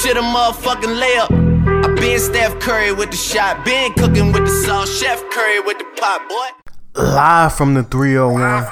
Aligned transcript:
Shit 0.00 0.16
a 0.16 0.20
motherfucking 0.20 1.00
layup. 1.00 1.84
I 1.84 1.94
been 1.94 2.18
Steph 2.18 2.58
Curry 2.60 2.92
with 2.92 3.10
the 3.10 3.16
shot, 3.16 3.62
been 3.64 3.92
cooking 3.92 4.32
with 4.32 4.46
the 4.46 4.50
sauce, 4.64 4.90
Chef 4.98 5.22
Curry 5.30 5.60
with 5.60 5.78
the 5.78 5.84
pot, 6.00 6.28
boy. 6.28 7.02
Live 7.02 7.54
from 7.54 7.74
the 7.74 7.82
301. 7.84 8.64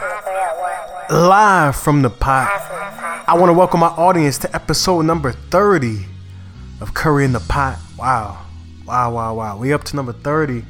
Live 1.10 1.76
from 1.76 2.02
the 2.02 2.10
pot. 2.10 2.48
I 3.28 3.36
want 3.38 3.50
to 3.50 3.52
welcome 3.52 3.80
my 3.80 3.88
audience 3.88 4.38
to 4.38 4.54
episode 4.56 5.02
number 5.02 5.30
30 5.30 6.06
of 6.80 6.94
Curry 6.94 7.26
in 7.26 7.32
the 7.32 7.40
Pot. 7.40 7.78
Wow. 7.98 8.46
Wow, 8.86 9.12
wow, 9.12 9.34
wow. 9.34 9.58
We 9.58 9.72
up 9.72 9.84
to 9.84 9.96
number 9.96 10.14
30. 10.14 10.64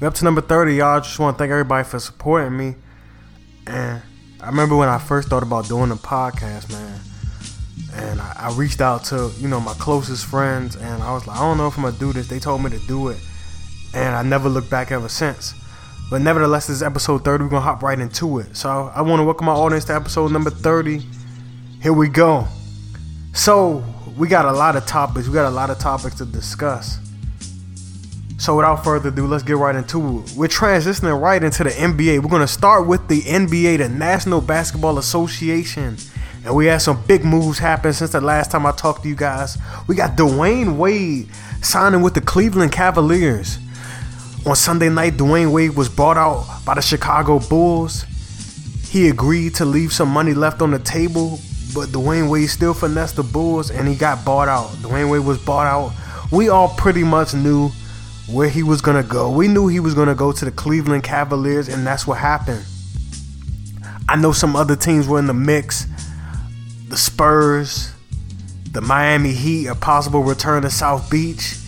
We 0.00 0.06
up 0.06 0.14
to 0.14 0.24
number 0.24 0.40
30, 0.40 0.76
y'all. 0.76 1.00
Just 1.00 1.18
want 1.18 1.36
to 1.36 1.38
thank 1.38 1.50
everybody 1.50 1.86
for 1.86 1.98
supporting 1.98 2.56
me. 2.56 2.76
And 3.66 4.00
I 4.40 4.46
remember 4.46 4.76
when 4.76 4.88
I 4.88 4.98
first 4.98 5.28
thought 5.28 5.42
about 5.42 5.68
doing 5.68 5.90
a 5.90 5.96
podcast, 5.96 6.70
man. 6.70 7.00
And 7.96 8.20
I, 8.20 8.32
I 8.38 8.54
reached 8.54 8.80
out 8.80 9.04
to, 9.04 9.30
you 9.38 9.48
know, 9.48 9.58
my 9.58 9.72
closest 9.74 10.26
friends 10.26 10.76
and 10.76 11.02
I 11.02 11.12
was 11.12 11.26
like, 11.26 11.38
I 11.38 11.40
don't 11.40 11.56
know 11.56 11.66
if 11.66 11.76
I'm 11.76 11.84
gonna 11.84 11.98
do 11.98 12.12
this. 12.12 12.28
They 12.28 12.38
told 12.38 12.62
me 12.62 12.70
to 12.70 12.78
do 12.86 13.08
it. 13.08 13.18
And 13.94 14.14
I 14.14 14.22
never 14.22 14.48
looked 14.48 14.70
back 14.70 14.92
ever 14.92 15.08
since. 15.08 15.54
But 16.10 16.20
nevertheless, 16.20 16.66
this 16.66 16.76
is 16.76 16.82
episode 16.82 17.24
30. 17.24 17.44
We're 17.44 17.50
gonna 17.50 17.62
hop 17.62 17.82
right 17.82 17.98
into 17.98 18.38
it. 18.38 18.56
So 18.56 18.92
I 18.94 19.00
want 19.00 19.20
to 19.20 19.24
welcome 19.24 19.46
my 19.46 19.52
audience 19.52 19.86
to 19.86 19.94
episode 19.94 20.30
number 20.30 20.50
30. 20.50 21.02
Here 21.82 21.92
we 21.92 22.08
go. 22.08 22.46
So 23.32 23.82
we 24.16 24.28
got 24.28 24.44
a 24.44 24.52
lot 24.52 24.76
of 24.76 24.86
topics. 24.86 25.26
We 25.26 25.34
got 25.34 25.46
a 25.46 25.50
lot 25.50 25.70
of 25.70 25.78
topics 25.78 26.16
to 26.16 26.26
discuss. 26.26 26.98
So 28.38 28.56
without 28.56 28.84
further 28.84 29.08
ado, 29.08 29.26
let's 29.26 29.42
get 29.42 29.56
right 29.56 29.74
into 29.74 30.20
it. 30.20 30.32
We're 30.36 30.48
transitioning 30.48 31.18
right 31.18 31.42
into 31.42 31.64
the 31.64 31.70
NBA. 31.70 32.22
We're 32.22 32.28
gonna 32.28 32.46
start 32.46 32.86
with 32.86 33.08
the 33.08 33.22
NBA, 33.22 33.78
the 33.78 33.88
National 33.88 34.40
Basketball 34.40 34.98
Association. 34.98 35.96
And 36.46 36.54
we 36.54 36.66
had 36.66 36.78
some 36.78 37.02
big 37.08 37.24
moves 37.24 37.58
happen 37.58 37.92
since 37.92 38.12
the 38.12 38.20
last 38.20 38.52
time 38.52 38.66
I 38.66 38.70
talked 38.70 39.02
to 39.02 39.08
you 39.08 39.16
guys. 39.16 39.58
We 39.88 39.96
got 39.96 40.16
Dwyane 40.16 40.76
Wade 40.76 41.28
signing 41.60 42.02
with 42.02 42.14
the 42.14 42.20
Cleveland 42.20 42.70
Cavaliers. 42.70 43.58
On 44.46 44.54
Sunday 44.54 44.88
night, 44.88 45.14
Dwyane 45.14 45.50
Wade 45.50 45.74
was 45.74 45.88
brought 45.88 46.16
out 46.16 46.46
by 46.64 46.74
the 46.74 46.80
Chicago 46.80 47.40
Bulls. 47.40 48.04
He 48.88 49.08
agreed 49.08 49.56
to 49.56 49.64
leave 49.64 49.92
some 49.92 50.08
money 50.08 50.34
left 50.34 50.62
on 50.62 50.70
the 50.70 50.78
table, 50.78 51.40
but 51.74 51.88
Dwyane 51.88 52.30
Wade 52.30 52.48
still 52.48 52.74
finessed 52.74 53.16
the 53.16 53.24
Bulls 53.24 53.72
and 53.72 53.88
he 53.88 53.96
got 53.96 54.24
bought 54.24 54.46
out. 54.46 54.68
Dwyane 54.76 55.10
Wade 55.10 55.26
was 55.26 55.44
bought 55.44 55.66
out. 55.66 55.92
We 56.30 56.48
all 56.48 56.68
pretty 56.68 57.02
much 57.02 57.34
knew 57.34 57.70
where 58.30 58.48
he 58.48 58.62
was 58.62 58.80
gonna 58.80 59.02
go. 59.02 59.32
We 59.32 59.48
knew 59.48 59.66
he 59.66 59.80
was 59.80 59.94
gonna 59.94 60.14
go 60.14 60.30
to 60.30 60.44
the 60.44 60.52
Cleveland 60.52 61.02
Cavaliers, 61.02 61.68
and 61.68 61.84
that's 61.84 62.06
what 62.06 62.18
happened. 62.18 62.64
I 64.08 64.14
know 64.14 64.30
some 64.30 64.54
other 64.54 64.76
teams 64.76 65.08
were 65.08 65.18
in 65.18 65.26
the 65.26 65.34
mix. 65.34 65.88
The 66.96 67.02
Spurs, 67.02 67.92
the 68.72 68.80
Miami 68.80 69.32
Heat, 69.32 69.66
a 69.66 69.74
possible 69.74 70.22
return 70.22 70.62
to 70.62 70.70
South 70.70 71.10
Beach, 71.10 71.58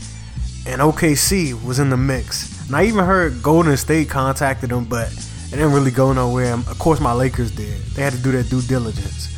and 0.67 0.81
OKC 0.81 1.53
was 1.67 1.79
in 1.79 1.91
the 1.91 1.99
mix. 1.99 2.67
And 2.67 2.75
I 2.75 2.87
even 2.87 3.05
heard 3.05 3.43
Golden 3.43 3.77
State 3.77 4.09
contacted 4.09 4.73
him, 4.73 4.87
but 4.87 5.13
it 5.13 5.51
didn't 5.51 5.75
really 5.75 5.91
go 5.91 6.15
nowhere. 6.15 6.55
Of 6.55 6.79
course, 6.79 6.99
my 6.99 7.13
Lakers 7.13 7.51
did. 7.51 7.79
They 7.95 8.01
had 8.01 8.15
to 8.15 8.19
do 8.23 8.33
their 8.33 8.43
due 8.43 8.63
diligence. 8.63 9.29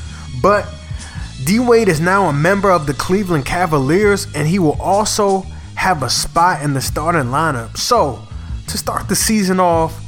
But 0.40 0.72
D 1.44 1.58
Wade 1.58 1.88
is 1.88 2.00
now 2.00 2.26
a 2.26 2.32
member 2.32 2.70
of 2.70 2.86
the 2.86 2.94
Cleveland 2.94 3.44
Cavaliers, 3.44 4.28
and 4.32 4.46
he 4.46 4.60
will 4.60 4.80
also 4.80 5.40
have 5.74 6.04
a 6.04 6.08
spot 6.08 6.62
in 6.62 6.72
the 6.72 6.80
starting 6.80 7.32
lineup. 7.32 7.76
So, 7.76 8.22
to 8.68 8.78
start 8.78 9.08
the 9.08 9.16
season 9.16 9.58
off, 9.58 10.00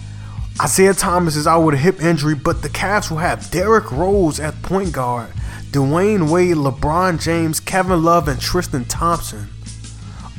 Isaiah 0.63 0.95
Thomas 0.95 1.35
is 1.35 1.49
out 1.49 1.63
with 1.63 1.75
a 1.75 1.79
hip 1.79 2.01
injury, 2.01 2.37
but 2.37 2.63
the 2.63 2.69
Cavs 2.69 3.11
will 3.11 3.19
have 3.19 3.51
Derrick 3.51 3.91
Rose 3.91 4.39
at 4.39 4.63
point 4.63 4.93
guard, 4.93 5.33
Dwyane 5.73 6.31
Wade, 6.31 6.57
LeBron 6.57 7.19
James, 7.19 7.59
Kevin 7.59 8.05
Love, 8.05 8.29
and 8.29 8.39
Tristan 8.39 8.85
Thompson. 8.85 9.49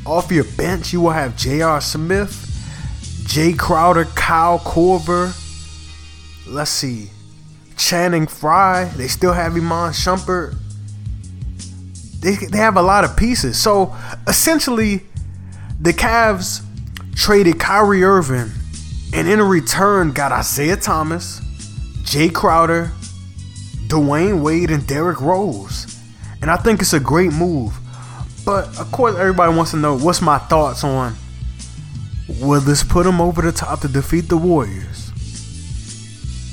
Off 0.05 0.31
your 0.31 0.43
bench, 0.43 0.93
you 0.93 1.01
will 1.01 1.09
have 1.09 1.35
J.R. 1.35 1.81
Smith, 1.81 2.31
Jae 3.23 3.57
Crowder, 3.57 4.05
Kyle 4.05 4.59
Korver. 4.59 5.33
Let's 6.47 6.69
see. 6.69 7.09
Channing 7.77 8.27
Frye. 8.27 8.85
They 8.95 9.07
still 9.07 9.33
have 9.33 9.55
Iman 9.55 9.93
Shumpert. 9.93 10.55
They, 12.19 12.35
they 12.35 12.59
have 12.59 12.77
a 12.77 12.83
lot 12.83 13.03
of 13.03 13.17
pieces. 13.17 13.59
So 13.59 13.95
essentially, 14.27 15.01
the 15.79 15.93
Cavs 15.93 16.63
traded 17.15 17.59
Kyrie 17.59 18.03
Irving 18.03 18.51
and 19.13 19.27
in 19.27 19.41
return 19.41 20.11
got 20.11 20.31
Isaiah 20.31 20.77
Thomas, 20.77 21.39
Jae 22.03 22.31
Crowder, 22.31 22.91
Dwyane 23.87 24.41
Wade, 24.41 24.71
and 24.71 24.85
Derrick 24.87 25.21
Rose. 25.21 25.99
And 26.41 26.51
I 26.51 26.57
think 26.57 26.81
it's 26.81 26.93
a 26.93 26.99
great 26.99 27.31
move. 27.33 27.77
But 28.45 28.67
of 28.79 28.91
course, 28.91 29.15
everybody 29.15 29.55
wants 29.55 29.71
to 29.71 29.77
know 29.77 29.97
what's 29.97 30.21
my 30.21 30.37
thoughts 30.37 30.83
on 30.83 31.15
will 32.41 32.61
this 32.61 32.83
put 32.83 33.03
them 33.03 33.21
over 33.21 33.41
the 33.41 33.51
top 33.51 33.81
to 33.81 33.87
defeat 33.87 34.29
the 34.29 34.37
Warriors? 34.37 35.11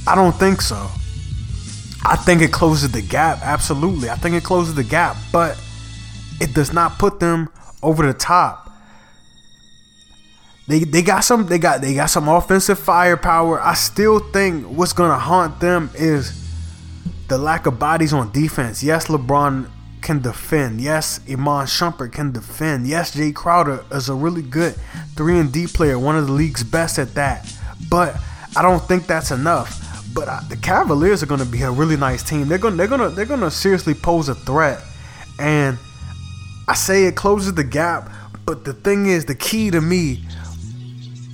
I 0.07 0.15
don't 0.15 0.35
think 0.35 0.61
so. 0.61 0.91
I 2.05 2.17
think 2.17 2.43
it 2.43 2.53
closes 2.53 2.91
the 2.91 3.03
gap, 3.03 3.39
absolutely. 3.43 4.09
I 4.09 4.15
think 4.15 4.35
it 4.35 4.43
closes 4.43 4.75
the 4.75 4.85
gap, 4.85 5.17
but 5.33 5.61
it 6.41 6.55
does 6.55 6.73
not 6.73 6.99
put 6.99 7.21
them 7.21 7.51
over 7.83 8.07
the 8.07 8.15
top. 8.15 8.71
They, 10.67 10.85
they 10.85 11.03
got 11.03 11.21
some 11.21 11.47
they 11.47 11.59
got 11.59 11.81
they 11.81 11.95
got 11.95 12.07
some 12.07 12.29
offensive 12.29 12.79
firepower. 12.79 13.61
I 13.61 13.75
still 13.75 14.21
think 14.21 14.67
what's 14.67 14.93
gonna 14.93 15.19
haunt 15.19 15.61
them 15.61 15.91
is 15.95 16.40
the 17.29 17.39
lack 17.39 17.67
of 17.67 17.79
bodies 17.79 18.13
on 18.13 18.33
defense. 18.33 18.83
Yes, 18.83 19.07
LeBron 19.07 19.69
can 20.03 20.21
defend. 20.21 20.81
Yes, 20.81 21.21
Iman 21.29 21.67
Shumpert 21.67 22.13
can 22.13 22.33
defend. 22.33 22.87
Yes, 22.87 23.15
Jae 23.15 23.35
Crowder 23.35 23.85
is 23.93 24.09
a 24.09 24.15
really 24.15 24.43
good 24.43 24.75
3 25.17 25.39
and 25.39 25.53
D 25.53 25.67
player, 25.67 25.99
one 25.99 26.17
of 26.17 26.27
the 26.27 26.33
league's 26.33 26.65
best 26.65 26.99
at 26.99 27.15
that. 27.15 27.53
But 27.89 28.17
I 28.57 28.63
don't 28.63 28.83
think 28.83 29.07
that's 29.07 29.31
enough. 29.31 29.77
But 30.13 30.29
uh, 30.29 30.41
the 30.49 30.57
Cavaliers 30.57 31.23
are 31.23 31.27
going 31.27 31.41
to 31.41 31.47
be 31.47 31.63
a 31.63 31.71
really 31.71 31.97
nice 31.97 32.23
team. 32.23 32.49
They're 32.49 32.59
going 32.59 32.77
they're 32.77 32.89
going 32.89 33.01
to 33.01 33.11
they're 33.11 33.27
going 33.27 33.41
to 33.41 33.51
seriously 33.51 33.95
pose 33.95 34.29
a 34.29 34.35
threat. 34.35 34.83
And 35.39 35.79
I 36.67 36.75
say 36.75 37.05
it 37.05 37.15
closes 37.15 37.55
the 37.55 37.65
gap, 37.65 38.11
but 38.45 38.65
the 38.65 38.73
thing 38.73 39.07
is 39.07 39.25
the 39.25 39.35
key 39.35 39.71
to 39.71 39.81
me 39.81 40.25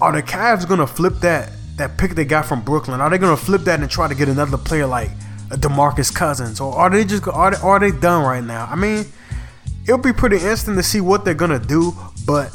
are 0.01 0.13
the 0.13 0.23
Cavs 0.23 0.69
going 0.69 0.81
to 0.81 0.87
flip 0.87 1.15
that 1.21 1.53
that 1.77 1.97
pick 1.97 2.15
they 2.15 2.25
got 2.25 2.45
from 2.45 2.63
Brooklyn? 2.63 3.01
Are 3.01 3.09
they 3.09 3.19
going 3.19 3.37
to 3.37 3.43
flip 3.43 3.63
that 3.63 3.81
and 3.81 3.91
try 3.91 4.09
to 4.09 4.15
get 4.15 4.29
another 4.29 4.59
player 4.59 4.87
like 4.87 5.11
DeMarcus 5.51 6.15
Cousins, 6.15 6.61
or 6.61 6.75
are 6.75 6.91
they 6.91 7.05
just 7.05 7.27
are 7.29 7.51
they, 7.53 7.57
are 7.59 7.79
they 7.79 7.91
done 7.91 8.25
right 8.25 8.43
now? 8.43 8.67
I 8.67 8.77
mean, 8.77 9.05
it'll 9.85 9.99
be 9.99 10.13
pretty 10.13 10.37
interesting 10.37 10.77
to 10.77 10.83
see 10.83 11.01
what 11.01 11.25
they're 11.25 11.35
gonna 11.35 11.59
do, 11.59 11.93
but 12.27 12.55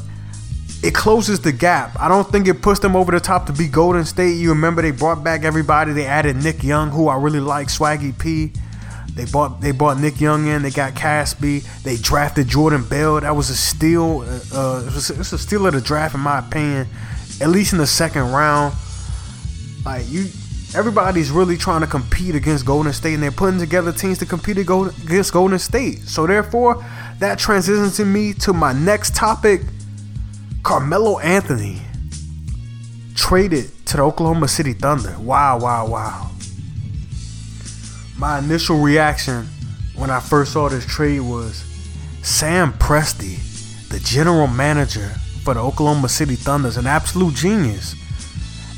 it 0.84 0.96
closes 0.96 1.40
the 1.40 1.52
gap. 1.52 1.96
I 2.00 2.07
don't 2.07 2.29
think 2.31 2.47
it 2.47 2.62
puts 2.62 2.79
them 2.79 2.96
over 2.96 3.12
the 3.12 3.19
top 3.19 3.46
to 3.46 3.53
be 3.53 3.68
Golden 3.68 4.03
State. 4.03 4.34
You 4.34 4.50
remember 4.50 4.81
they 4.81 4.91
brought 4.91 5.24
back 5.24 5.44
everybody. 5.44 5.94
They 5.94 6.06
added 6.06 6.38
Nick 6.38 6.63
Young, 6.63 6.90
who 6.90 7.07
I 7.07 7.18
really 7.18 7.40
like, 7.40 7.68
Swaggy 7.68 8.18
P. 8.18 8.52
They 9.13 9.25
bought 9.25 9.62
they 9.62 9.72
bought 9.72 10.00
Nick 10.00 10.19
Young 10.19 10.47
in. 10.47 10.62
They 10.62 10.72
got 10.72 10.94
Casspi. 10.94 11.63
They 11.84 11.97
drafted 11.97 12.47
Jordan 12.47 12.84
Bell. 12.84 13.19
That 13.19 13.35
was 13.35 13.50
a 13.50 13.56
steal. 13.56 14.22
Uh, 14.53 14.84
it, 14.88 14.94
was, 14.94 15.09
it 15.12 15.18
was 15.18 15.34
a 15.34 15.38
steal 15.38 15.68
of 15.68 15.73
the 15.73 15.81
draft 15.81 16.16
in 16.16 16.22
my 16.22 16.40
opinion. 16.40 16.88
At 17.41 17.50
least 17.50 17.73
in 17.73 17.79
the 17.79 17.88
second 17.88 18.31
round. 18.31 18.73
Like 19.85 20.09
you, 20.09 20.28
everybody's 20.75 21.31
really 21.31 21.57
trying 21.57 21.81
to 21.81 21.87
compete 21.87 22.35
against 22.35 22.65
Golden 22.65 22.93
State, 22.93 23.15
and 23.15 23.23
they're 23.23 23.31
putting 23.31 23.59
together 23.59 23.91
teams 23.91 24.17
to 24.19 24.25
compete 24.25 24.57
against 24.57 25.33
Golden 25.33 25.59
State. 25.59 25.99
So 25.99 26.25
therefore, 26.25 26.83
that 27.19 27.39
transitions 27.39 27.97
to 27.97 28.05
me 28.05 28.33
to 28.33 28.53
my 28.53 28.73
next 28.73 29.15
topic. 29.15 29.61
Carmelo 30.63 31.19
Anthony 31.19 31.81
traded 33.15 33.69
to 33.87 33.97
the 33.97 34.03
Oklahoma 34.03 34.47
City 34.47 34.73
Thunder. 34.73 35.15
Wow, 35.19 35.59
wow, 35.59 35.87
wow. 35.87 36.31
My 38.17 38.39
initial 38.39 38.79
reaction 38.79 39.47
when 39.95 40.09
I 40.09 40.19
first 40.19 40.53
saw 40.53 40.69
this 40.69 40.85
trade 40.85 41.21
was 41.21 41.63
Sam 42.21 42.73
Presti, 42.73 43.90
the 43.90 43.99
general 43.99 44.47
manager 44.47 45.09
for 45.43 45.55
the 45.55 45.59
Oklahoma 45.59 46.09
City 46.09 46.35
Thunder, 46.35 46.69
is 46.69 46.78
an 46.78 46.87
absolute 46.87 47.34
genius. 47.34 47.96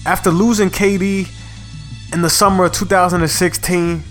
After 0.05 0.31
losing 0.31 0.69
KD 0.69 1.29
in 2.13 2.21
the 2.21 2.29
summer 2.29 2.65
of 2.65 2.71
2016, 2.73 4.03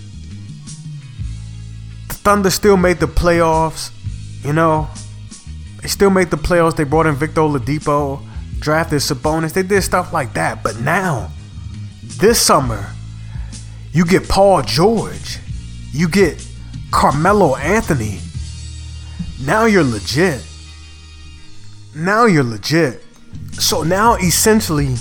the 2.09 2.13
Thunder 2.13 2.49
still 2.49 2.75
made 2.75 2.97
the 2.99 3.07
playoffs. 3.07 3.91
You 4.43 4.51
know, 4.51 4.89
they 5.81 5.87
still 5.87 6.09
made 6.09 6.29
the 6.29 6.37
playoffs. 6.37 6.75
They 6.75 6.83
brought 6.83 7.05
in 7.05 7.15
Victor 7.15 7.41
Oladipo, 7.41 8.21
drafted 8.59 8.99
Sabonis. 8.99 9.53
They 9.53 9.63
did 9.63 9.81
stuff 9.83 10.11
like 10.11 10.33
that. 10.33 10.61
But 10.63 10.81
now, 10.81 11.31
this 12.19 12.41
summer, 12.41 12.89
you 13.93 14.05
get 14.05 14.27
Paul 14.27 14.63
George, 14.63 15.39
you 15.91 16.09
get 16.09 16.45
Carmelo 16.91 17.55
Anthony. 17.55 18.19
Now 19.41 19.65
you're 19.65 19.83
legit. 19.83 20.45
Now 21.95 22.25
you're 22.25 22.43
legit. 22.43 23.01
So 23.53 23.83
now, 23.83 24.15
essentially, 24.15 24.95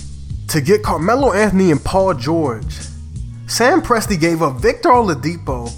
to 0.49 0.61
get 0.61 0.83
Carmelo 0.83 1.33
Anthony 1.33 1.71
and 1.71 1.83
Paul 1.83 2.15
George, 2.15 2.77
Sam 3.53 3.83
Presti 3.83 4.19
gave 4.19 4.41
up 4.41 4.63
Victor 4.63 4.89
Oladipo, 4.89 5.69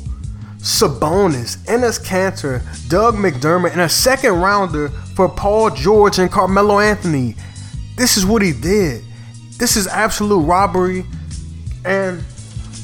Sabonis, 0.59 1.56
Enes 1.67 2.00
Kanter, 2.00 2.62
Doug 2.88 3.17
McDermott, 3.17 3.73
and 3.73 3.81
a 3.81 3.88
second 3.88 4.41
rounder 4.41 4.91
for 4.91 5.29
Paul 5.29 5.71
George 5.71 6.21
and 6.21 6.31
Carmelo 6.31 6.79
Anthony. 6.79 7.35
This 7.97 8.17
is 8.17 8.25
what 8.25 8.43
he 8.43 8.53
did. 8.53 9.03
This 9.59 9.76
is 9.76 9.88
absolute 9.88 10.43
robbery. 10.43 11.05
And 11.85 12.23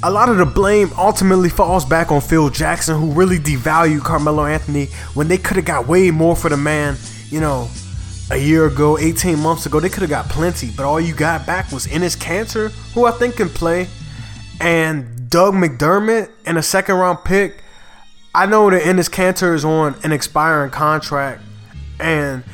a 0.02 0.10
lot 0.10 0.28
of 0.28 0.38
the 0.38 0.44
blame 0.44 0.90
ultimately 0.98 1.50
falls 1.50 1.84
back 1.84 2.10
on 2.10 2.20
Phil 2.20 2.50
Jackson, 2.50 2.98
who 2.98 3.12
really 3.12 3.38
devalued 3.38 4.00
Carmelo 4.00 4.44
Anthony 4.44 4.86
when 5.14 5.28
they 5.28 5.38
could 5.38 5.56
have 5.56 5.66
got 5.66 5.86
way 5.86 6.10
more 6.10 6.34
for 6.34 6.48
the 6.48 6.56
man, 6.56 6.96
you 7.28 7.38
know, 7.38 7.70
a 8.32 8.36
year 8.36 8.66
ago, 8.66 8.98
18 8.98 9.38
months 9.38 9.66
ago. 9.66 9.78
They 9.78 9.88
could 9.88 10.02
have 10.02 10.10
got 10.10 10.28
plenty, 10.28 10.72
but 10.76 10.84
all 10.84 11.00
you 11.00 11.14
got 11.14 11.46
back 11.46 11.70
was 11.70 11.86
Enes 11.86 12.18
Kanter, 12.18 12.72
who 12.92 13.06
I 13.06 13.12
think 13.12 13.36
can 13.36 13.48
play, 13.48 13.86
and 14.60 15.28
Doug 15.30 15.54
McDermott 15.54 16.30
and 16.44 16.58
a 16.58 16.62
second 16.62 16.96
round 16.96 17.24
pick. 17.24 17.64
I 18.34 18.46
know 18.46 18.70
that 18.70 18.82
Enes 18.82 19.10
Kanter 19.10 19.54
is 19.54 19.64
on 19.64 19.96
an 20.04 20.12
expiring 20.12 20.70
contract, 20.70 21.42
and 21.98 22.44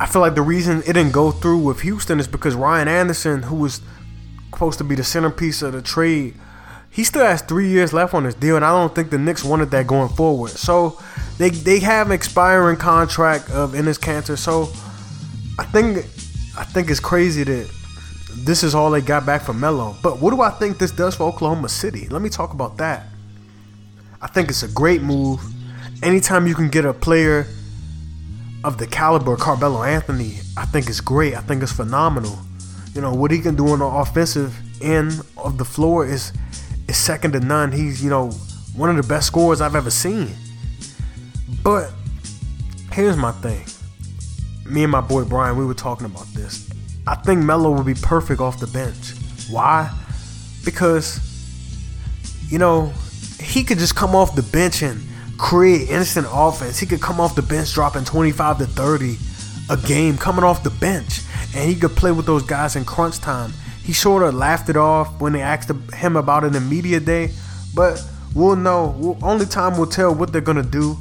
I 0.00 0.06
feel 0.06 0.22
like 0.22 0.34
the 0.34 0.42
reason 0.42 0.78
it 0.86 0.94
didn't 0.94 1.12
go 1.12 1.30
through 1.30 1.58
with 1.58 1.80
Houston 1.80 2.20
is 2.20 2.28
because 2.28 2.54
Ryan 2.54 2.88
Anderson, 2.88 3.42
who 3.42 3.56
was 3.56 3.82
supposed 4.50 4.78
to 4.78 4.84
be 4.84 4.94
the 4.94 5.04
centerpiece 5.04 5.60
of 5.60 5.72
the 5.72 5.82
trade, 5.82 6.34
he 6.88 7.04
still 7.04 7.24
has 7.24 7.42
three 7.42 7.68
years 7.68 7.92
left 7.92 8.14
on 8.14 8.24
his 8.24 8.34
deal, 8.34 8.56
and 8.56 8.64
I 8.64 8.70
don't 8.70 8.94
think 8.94 9.10
the 9.10 9.18
Knicks 9.18 9.44
wanted 9.44 9.70
that 9.72 9.86
going 9.86 10.08
forward. 10.08 10.52
So 10.52 10.98
they 11.36 11.50
they 11.50 11.80
have 11.80 12.06
an 12.06 12.12
expiring 12.12 12.78
contract 12.78 13.50
of 13.50 13.72
Enes 13.72 14.00
Kanter. 14.00 14.38
So 14.38 14.72
I 15.58 15.64
think 15.64 15.98
I 16.56 16.64
think 16.64 16.90
it's 16.90 17.00
crazy 17.00 17.44
that 17.44 17.70
this 18.36 18.62
is 18.62 18.74
all 18.74 18.90
they 18.90 19.00
got 19.00 19.24
back 19.24 19.42
from 19.42 19.60
Melo. 19.60 19.96
But 20.02 20.20
what 20.20 20.30
do 20.30 20.40
I 20.40 20.50
think 20.50 20.78
this 20.78 20.90
does 20.90 21.14
for 21.14 21.24
Oklahoma 21.24 21.68
City? 21.68 22.08
Let 22.08 22.22
me 22.22 22.28
talk 22.28 22.52
about 22.52 22.76
that. 22.78 23.06
I 24.20 24.26
think 24.28 24.48
it's 24.48 24.62
a 24.62 24.68
great 24.68 25.02
move. 25.02 25.40
Anytime 26.02 26.46
you 26.46 26.54
can 26.54 26.68
get 26.68 26.84
a 26.84 26.92
player 26.92 27.46
of 28.64 28.78
the 28.78 28.86
caliber 28.86 29.34
of 29.34 29.40
Carmelo 29.40 29.82
Anthony, 29.82 30.38
I 30.56 30.66
think 30.66 30.88
it's 30.88 31.00
great. 31.00 31.34
I 31.36 31.40
think 31.40 31.62
it's 31.62 31.72
phenomenal. 31.72 32.38
You 32.94 33.00
know 33.00 33.14
what 33.14 33.30
he 33.30 33.40
can 33.40 33.56
do 33.56 33.68
on 33.68 33.80
the 33.80 33.86
offensive 33.86 34.56
end 34.82 35.20
of 35.36 35.58
the 35.58 35.64
floor 35.64 36.06
is 36.06 36.32
is 36.88 36.96
second 36.96 37.32
to 37.32 37.40
none. 37.40 37.72
He's 37.72 38.02
you 38.02 38.10
know 38.10 38.30
one 38.74 38.90
of 38.90 38.96
the 38.96 39.08
best 39.08 39.26
scorers 39.26 39.60
I've 39.60 39.74
ever 39.74 39.90
seen. 39.90 40.34
But 41.62 41.92
here's 42.92 43.16
my 43.16 43.32
thing. 43.32 43.64
Me 44.64 44.82
and 44.82 44.92
my 44.92 45.00
boy 45.00 45.24
Brian, 45.24 45.56
we 45.56 45.64
were 45.64 45.74
talking 45.74 46.06
about 46.06 46.26
this. 46.28 46.68
I 47.06 47.14
think 47.14 47.44
Melo 47.44 47.70
would 47.70 47.86
be 47.86 47.94
perfect 47.94 48.40
off 48.40 48.58
the 48.58 48.66
bench. 48.66 49.14
Why? 49.48 49.90
Because 50.64 51.20
you 52.48 52.58
know 52.58 52.92
he 53.40 53.62
could 53.62 53.78
just 53.78 53.94
come 53.94 54.14
off 54.14 54.34
the 54.34 54.42
bench 54.42 54.82
and 54.82 55.00
create 55.38 55.88
instant 55.90 56.26
offense. 56.30 56.78
He 56.78 56.86
could 56.86 57.00
come 57.00 57.20
off 57.20 57.34
the 57.34 57.42
bench 57.42 57.72
dropping 57.72 58.04
25 58.04 58.58
to 58.58 58.66
30 58.66 59.16
a 59.68 59.76
game 59.76 60.16
coming 60.16 60.44
off 60.44 60.62
the 60.62 60.70
bench. 60.70 61.22
And 61.54 61.68
he 61.68 61.74
could 61.74 61.92
play 61.92 62.12
with 62.12 62.26
those 62.26 62.42
guys 62.42 62.76
in 62.76 62.84
crunch 62.84 63.18
time. 63.18 63.52
He 63.82 63.92
sort 63.92 64.22
of 64.22 64.34
laughed 64.34 64.68
it 64.68 64.76
off 64.76 65.20
when 65.20 65.32
they 65.32 65.40
asked 65.40 65.70
him 65.94 66.16
about 66.16 66.44
it 66.44 66.54
in 66.54 66.68
media 66.68 67.00
day. 67.00 67.30
But 67.74 68.04
we'll 68.34 68.56
know. 68.56 69.18
Only 69.22 69.46
time 69.46 69.78
will 69.78 69.86
tell 69.86 70.14
what 70.14 70.32
they're 70.32 70.40
going 70.40 70.62
to 70.62 70.68
do. 70.68 70.96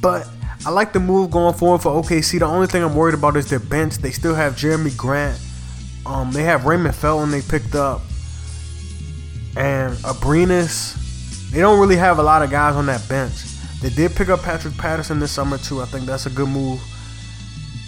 But 0.00 0.28
I 0.64 0.70
like 0.70 0.92
the 0.92 1.00
move 1.00 1.30
going 1.30 1.54
forward 1.54 1.82
for 1.82 1.90
OKC. 1.90 2.38
The 2.38 2.46
only 2.46 2.68
thing 2.68 2.84
I'm 2.84 2.94
worried 2.94 3.14
about 3.14 3.36
is 3.36 3.50
their 3.50 3.58
bench. 3.58 3.96
They 3.96 4.12
still 4.12 4.34
have 4.34 4.54
Jerami 4.54 4.96
Grant. 4.96 5.40
Um, 6.06 6.30
they 6.32 6.44
have 6.44 6.64
Raymond 6.66 6.94
Felton 6.94 7.30
they 7.30 7.42
picked 7.42 7.74
up. 7.74 8.00
And 9.56 9.94
Abrines. 9.98 10.98
They 11.50 11.60
don't 11.60 11.80
really 11.80 11.96
have 11.96 12.18
a 12.18 12.22
lot 12.22 12.42
of 12.42 12.50
guys 12.50 12.76
on 12.76 12.86
that 12.86 13.06
bench. 13.08 13.34
They 13.80 13.90
did 13.90 14.14
pick 14.14 14.28
up 14.28 14.42
Patrick 14.42 14.76
Patterson 14.78 15.18
this 15.18 15.32
summer 15.32 15.58
too. 15.58 15.82
I 15.82 15.86
think 15.86 16.06
that's 16.06 16.26
a 16.26 16.30
good 16.30 16.48
move. 16.48 16.80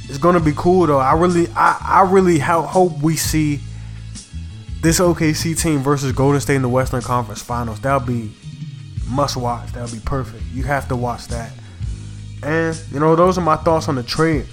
It's 0.09 0.19
gonna 0.19 0.41
be 0.41 0.53
cool 0.57 0.87
though. 0.87 0.99
I 0.99 1.15
really, 1.15 1.49
I, 1.55 1.79
I 1.81 2.11
really 2.11 2.39
hope 2.39 3.01
we 3.01 3.17
see 3.17 3.61
this 4.83 5.01
OKC 5.01 5.59
team 5.59 5.79
versus 5.79 6.13
Golden 6.13 6.41
State 6.41 6.57
in 6.57 6.63
the 6.63 6.69
Western 6.69 7.01
Conference 7.01 7.41
Finals. 7.41 7.81
That'll 7.81 8.07
be 8.07 8.33
must 9.09 9.37
watch. 9.37 9.73
That'll 9.73 9.95
be 9.95 10.03
perfect. 10.05 10.43
You 10.53 10.65
have 10.65 10.89
to 10.89 10.97
watch 10.97 11.29
that. 11.29 11.53
And 12.45 12.81
you 12.93 13.01
know, 13.01 13.17
those 13.17 13.39
are 13.39 13.41
my 13.41 13.57
thoughts 13.57 13.89
on 13.89 13.95
the 13.95 14.03
trade. 14.03 14.47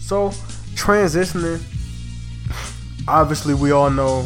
So 0.00 0.30
transitioning, 0.74 1.62
obviously 3.06 3.54
we 3.54 3.70
all 3.70 3.90
know 3.90 4.22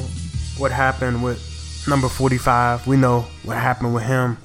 what 0.57 0.73
happened 0.73 1.23
with 1.23 1.85
number 1.89 2.09
45. 2.09 2.87
We 2.87 2.97
know 2.97 3.27
what 3.45 3.57
happened 3.57 3.95
with 3.95 4.05
him 4.05 4.39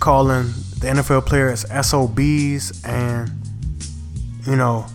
calling 0.00 0.46
the 0.80 0.88
NFL 0.88 1.26
players 1.26 1.64
SOBs 1.70 2.84
and, 2.84 3.30
you 4.46 4.56
know, 4.56 4.86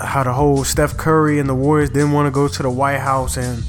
how 0.00 0.22
the 0.22 0.32
whole 0.32 0.62
Steph 0.64 0.96
Curry 0.96 1.38
and 1.38 1.48
the 1.48 1.54
Warriors 1.54 1.90
didn't 1.90 2.12
want 2.12 2.26
to 2.26 2.30
go 2.30 2.48
to 2.48 2.62
the 2.62 2.70
White 2.70 2.98
House 2.98 3.36
and 3.36 3.62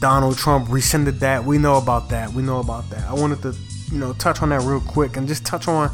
Donald 0.00 0.36
Trump 0.36 0.68
rescinded 0.70 1.20
that. 1.20 1.44
We 1.44 1.58
know 1.58 1.76
about 1.76 2.08
that. 2.10 2.32
We 2.32 2.42
know 2.42 2.60
about 2.60 2.88
that. 2.90 3.08
I 3.08 3.14
wanted 3.14 3.42
to, 3.42 3.54
you 3.90 3.98
know, 3.98 4.12
touch 4.14 4.42
on 4.42 4.50
that 4.50 4.62
real 4.62 4.80
quick 4.80 5.16
and 5.16 5.28
just 5.28 5.44
touch 5.44 5.68
on 5.68 5.90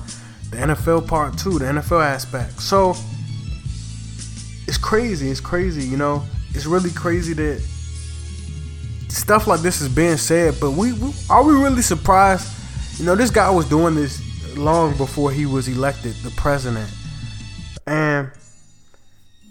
the 0.51 0.57
NFL 0.57 1.07
part 1.09 1.39
too, 1.39 1.59
the 1.59 1.67
NFL 1.67 2.05
aspect. 2.05 2.61
So 2.61 2.95
it's 4.67 4.79
crazy. 4.79 5.31
It's 5.31 5.41
crazy, 5.41 5.87
you 5.87 5.97
know. 5.97 6.25
It's 6.51 6.67
really 6.67 6.91
crazy 6.91 7.33
that 7.35 7.61
stuff 9.09 9.47
like 9.47 9.61
this 9.61 9.81
is 9.81 9.89
being 9.89 10.17
said, 10.17 10.55
but 10.61 10.73
we, 10.73 10.93
we 10.95 11.13
are 11.29 11.45
we 11.45 11.53
really 11.55 11.83
surprised 11.83 12.57
you 13.01 13.07
know, 13.07 13.15
this 13.15 13.31
guy 13.31 13.49
was 13.49 13.67
doing 13.67 13.95
this 13.95 14.21
long 14.59 14.95
before 14.99 15.33
he 15.33 15.47
was 15.47 15.69
elected 15.69 16.13
the 16.17 16.31
president. 16.33 16.93
And 17.87 18.31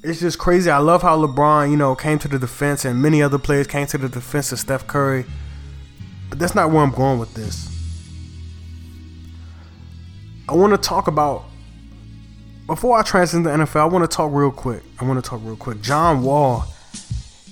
it's 0.03 0.19
just 0.19 0.37
crazy. 0.37 0.69
I 0.69 0.77
love 0.77 1.01
how 1.01 1.17
LeBron, 1.17 1.71
you 1.71 1.75
know, 1.75 1.95
came 1.95 2.19
to 2.19 2.27
the 2.27 2.37
defense 2.37 2.85
and 2.85 3.01
many 3.01 3.23
other 3.23 3.39
players 3.39 3.65
came 3.65 3.87
to 3.87 3.97
the 3.97 4.07
defense 4.07 4.51
of 4.51 4.59
Steph 4.59 4.85
Curry. 4.85 5.25
But 6.29 6.37
that's 6.37 6.53
not 6.53 6.69
where 6.69 6.83
I'm 6.83 6.91
going 6.91 7.17
with 7.17 7.33
this. 7.33 7.75
I 10.49 10.53
want 10.55 10.73
to 10.73 10.77
talk 10.77 11.07
about 11.07 11.43
before 12.65 12.97
I 12.97 13.03
transition 13.03 13.43
to 13.43 13.49
NFL, 13.49 13.81
I 13.81 13.85
want 13.85 14.09
to 14.09 14.15
talk 14.15 14.31
real 14.33 14.51
quick. 14.51 14.83
I 14.99 15.05
want 15.05 15.23
to 15.23 15.27
talk 15.27 15.41
real 15.43 15.55
quick. 15.55 15.81
John 15.81 16.23
Wall, 16.23 16.65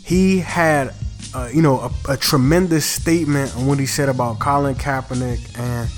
he 0.03 0.39
had 0.39 0.93
uh, 1.33 1.49
you 1.53 1.61
know, 1.61 1.79
a, 1.79 2.13
a, 2.13 2.17
tremendous 2.17 2.85
statement 2.85 3.55
on 3.55 3.67
what 3.67 3.77
he 3.77 3.85
said 3.85 4.09
about 4.09 4.39
Colin 4.39 4.75
Kaepernick, 4.75 5.59
and 5.59 5.89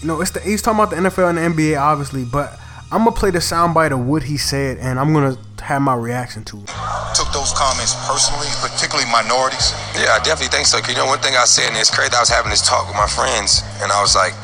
you 0.00 0.06
know, 0.06 0.20
it's 0.20 0.30
the 0.30 0.40
he's 0.40 0.62
talking 0.62 0.78
about 0.78 0.90
the 0.90 0.96
NFL 0.96 1.30
and 1.30 1.38
the 1.38 1.42
NBA, 1.42 1.80
obviously, 1.80 2.24
but 2.24 2.58
I'm 2.92 3.04
gonna 3.04 3.12
play 3.12 3.30
the 3.30 3.38
soundbite 3.38 3.92
of 3.92 4.06
what 4.06 4.22
he 4.22 4.36
said, 4.36 4.78
and 4.78 5.00
I'm 5.00 5.12
gonna 5.12 5.36
have 5.62 5.82
my 5.82 5.94
reaction 5.94 6.44
to 6.44 6.58
it. 6.58 6.70
Took 7.14 7.32
those 7.32 7.52
comments 7.56 7.96
personally, 8.06 8.46
particularly 8.60 9.10
minorities. 9.10 9.72
Yeah, 9.96 10.14
I 10.14 10.20
definitely 10.22 10.54
think 10.54 10.66
so. 10.66 10.78
Cause 10.78 10.90
you 10.90 10.96
know, 10.96 11.06
one 11.06 11.18
thing 11.18 11.34
I 11.34 11.44
said, 11.44 11.68
and 11.68 11.76
it's 11.76 11.90
crazy. 11.90 12.12
I 12.14 12.20
was 12.20 12.28
having 12.28 12.50
this 12.50 12.66
talk 12.66 12.86
with 12.86 12.96
my 12.96 13.08
friends, 13.08 13.64
and 13.82 13.90
I 13.90 14.00
was 14.00 14.14
like, 14.14 14.34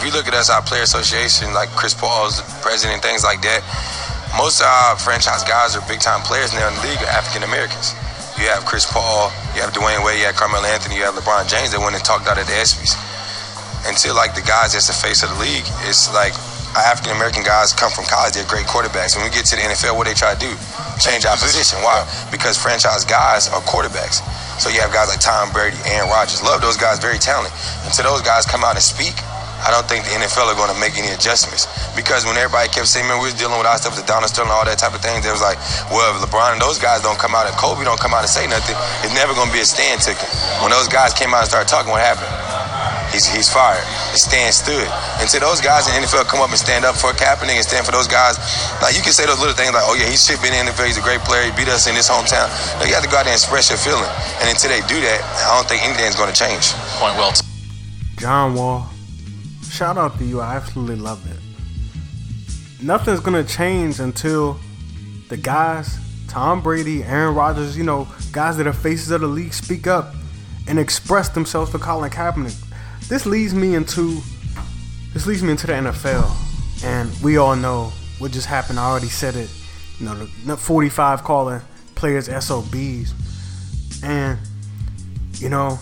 if 0.00 0.08
you 0.08 0.16
look 0.16 0.24
at 0.24 0.32
us, 0.32 0.48
our 0.48 0.64
player 0.64 0.80
association, 0.80 1.52
like 1.52 1.68
Chris 1.76 1.92
Paul's 1.92 2.40
president, 2.64 3.04
things 3.04 3.20
like 3.20 3.44
that. 3.44 3.60
Most 4.32 4.64
of 4.64 4.72
our 4.72 4.96
franchise 4.96 5.44
guys 5.44 5.76
are 5.76 5.84
big 5.84 6.00
time 6.00 6.24
players 6.24 6.56
now 6.56 6.72
in 6.72 6.74
the 6.80 6.88
league 6.88 7.04
are 7.04 7.12
African 7.12 7.44
Americans. 7.44 7.92
You 8.40 8.48
have 8.48 8.64
Chris 8.64 8.88
Paul, 8.88 9.28
you 9.52 9.60
have 9.60 9.76
Dwyane 9.76 10.00
Wade, 10.00 10.24
you 10.24 10.24
have 10.24 10.40
Carmelo 10.40 10.64
Anthony, 10.64 10.96
you 10.96 11.04
have 11.04 11.12
LeBron 11.12 11.52
James 11.52 11.76
that 11.76 11.84
went 11.84 11.92
and 11.92 12.00
talked 12.00 12.24
out 12.32 12.40
at 12.40 12.48
the 12.48 12.56
ESPYs. 12.56 12.96
Until 13.84 14.16
like 14.16 14.32
the 14.32 14.40
guys 14.40 14.72
that's 14.72 14.88
the 14.88 14.96
face 14.96 15.20
of 15.20 15.36
the 15.36 15.38
league, 15.44 15.68
it's 15.84 16.08
like 16.16 16.32
African 16.80 17.12
American 17.12 17.44
guys 17.44 17.76
come 17.76 17.92
from 17.92 18.08
college, 18.08 18.32
they're 18.32 18.48
great 18.48 18.64
quarterbacks. 18.64 19.20
When 19.20 19.28
we 19.28 19.32
get 19.36 19.44
to 19.52 19.54
the 19.60 19.68
NFL, 19.68 20.00
what 20.00 20.08
they 20.08 20.16
try 20.16 20.32
to 20.32 20.40
do? 20.40 20.56
Change 20.96 21.28
our 21.28 21.36
position. 21.36 21.76
Why? 21.84 22.08
Because 22.32 22.56
franchise 22.56 23.04
guys 23.04 23.52
are 23.52 23.60
quarterbacks. 23.68 24.24
So 24.56 24.72
you 24.72 24.80
have 24.80 24.96
guys 24.96 25.12
like 25.12 25.20
Tom 25.20 25.52
Brady, 25.52 25.76
Aaron 25.92 26.08
Rodgers. 26.08 26.40
Love 26.40 26.64
those 26.64 26.80
guys, 26.80 26.96
very 26.96 27.20
talented. 27.20 27.52
Until 27.84 28.16
those 28.16 28.24
guys 28.24 28.48
come 28.48 28.64
out 28.64 28.80
and 28.80 28.84
speak, 28.84 29.12
I 29.60 29.68
don't 29.70 29.84
think 29.84 30.08
the 30.08 30.16
NFL 30.16 30.48
are 30.48 30.56
going 30.56 30.72
to 30.72 30.80
make 30.80 30.96
any 30.96 31.12
adjustments 31.12 31.68
because 31.92 32.24
when 32.24 32.36
everybody 32.40 32.72
kept 32.72 32.88
saying, 32.88 33.04
man, 33.04 33.20
we 33.20 33.28
was 33.28 33.36
dealing 33.36 33.60
with 33.60 33.68
our 33.68 33.76
stuff 33.76 33.96
with 33.96 34.08
Donald 34.08 34.32
Sterling, 34.32 34.50
and 34.52 34.56
all 34.56 34.64
that 34.64 34.80
type 34.80 34.96
of 34.96 35.04
things, 35.04 35.28
it 35.28 35.32
was 35.32 35.44
like, 35.44 35.60
well, 35.92 36.16
if 36.16 36.24
LeBron 36.24 36.56
and 36.56 36.62
those 36.62 36.80
guys 36.80 37.04
don't 37.04 37.20
come 37.20 37.36
out 37.36 37.44
and 37.44 37.54
Kobe 37.60 37.84
don't 37.84 38.00
come 38.00 38.16
out 38.16 38.24
and 38.24 38.32
say 38.32 38.48
nothing, 38.48 38.76
it's 39.04 39.12
never 39.12 39.36
going 39.36 39.52
to 39.52 39.54
be 39.54 39.60
a 39.60 39.68
stand 39.68 40.00
ticket. 40.00 40.28
When 40.64 40.72
those 40.72 40.88
guys 40.88 41.12
came 41.12 41.36
out 41.36 41.44
and 41.44 41.50
started 41.52 41.68
talking, 41.68 41.92
what 41.92 42.00
happened? 42.00 42.32
He's, 43.10 43.26
he's 43.26 43.50
fired. 43.50 43.82
The 44.14 44.22
stand 44.22 44.54
stood. 44.54 44.86
Until 45.18 45.42
those 45.50 45.58
guys 45.58 45.90
in 45.90 45.98
the 45.98 46.06
NFL 46.06 46.30
come 46.30 46.40
up 46.40 46.54
and 46.54 46.58
stand 46.58 46.86
up 46.86 46.94
for 46.94 47.10
Kaepernick 47.10 47.58
and 47.58 47.66
stand 47.66 47.82
for 47.84 47.90
those 47.90 48.06
guys, 48.06 48.38
like 48.78 48.94
you 48.94 49.02
can 49.02 49.10
say 49.10 49.26
those 49.26 49.42
little 49.42 49.54
things 49.54 49.74
like, 49.74 49.82
oh 49.82 49.98
yeah, 49.98 50.06
he 50.06 50.14
should 50.14 50.38
be 50.38 50.46
in 50.46 50.54
the 50.54 50.70
NFL. 50.70 50.86
He's 50.86 50.98
a 50.98 51.02
great 51.02 51.20
player. 51.26 51.42
He 51.42 51.52
beat 51.58 51.66
us 51.66 51.90
in 51.90 51.98
his 51.98 52.06
hometown. 52.06 52.46
No, 52.78 52.86
you 52.86 52.94
have 52.94 53.02
to 53.02 53.10
go 53.10 53.18
out 53.18 53.26
there 53.26 53.34
and 53.34 53.42
express 53.42 53.66
your 53.66 53.82
feeling. 53.82 54.06
And 54.40 54.46
until 54.46 54.70
they 54.70 54.80
do 54.86 55.02
that, 55.02 55.20
I 55.42 55.58
don't 55.58 55.66
think 55.66 55.82
anything's 55.82 56.14
going 56.14 56.30
to 56.30 56.38
change. 56.38 56.70
Point 57.02 57.18
well. 57.18 57.34
John 58.16 58.54
Wall 58.54 58.86
shout 59.80 59.96
out 59.96 60.18
to 60.18 60.26
you. 60.26 60.42
I 60.42 60.56
absolutely 60.56 60.96
love 60.96 61.24
it. 61.30 62.84
Nothing's 62.84 63.20
gonna 63.20 63.42
change 63.42 63.98
until 63.98 64.60
the 65.30 65.38
guys, 65.38 65.98
Tom 66.28 66.60
Brady, 66.60 67.02
Aaron 67.02 67.34
Rodgers, 67.34 67.78
you 67.78 67.84
know, 67.84 68.06
guys 68.30 68.58
that 68.58 68.66
are 68.66 68.74
faces 68.74 69.10
of 69.10 69.22
the 69.22 69.26
league, 69.26 69.54
speak 69.54 69.86
up 69.86 70.12
and 70.68 70.78
express 70.78 71.30
themselves 71.30 71.70
for 71.70 71.78
Colin 71.78 72.10
Kaepernick. 72.10 72.62
this 73.08 73.24
leads 73.24 73.54
me 73.54 73.74
into 73.74 74.20
this 75.14 75.26
leads 75.26 75.42
me 75.42 75.52
into 75.52 75.66
the 75.66 75.72
NFL, 75.72 76.30
and 76.84 77.10
we 77.22 77.38
all 77.38 77.56
know 77.56 77.90
what 78.18 78.32
just 78.32 78.48
happened. 78.48 78.78
I 78.78 78.84
already 78.84 79.08
said 79.08 79.34
it. 79.34 79.48
You 79.98 80.04
know, 80.04 80.26
the 80.44 80.58
45 80.58 81.24
calling 81.24 81.62
players 81.94 82.26
SOBs, 82.26 83.14
and 84.04 84.38
you 85.38 85.48
know, 85.48 85.78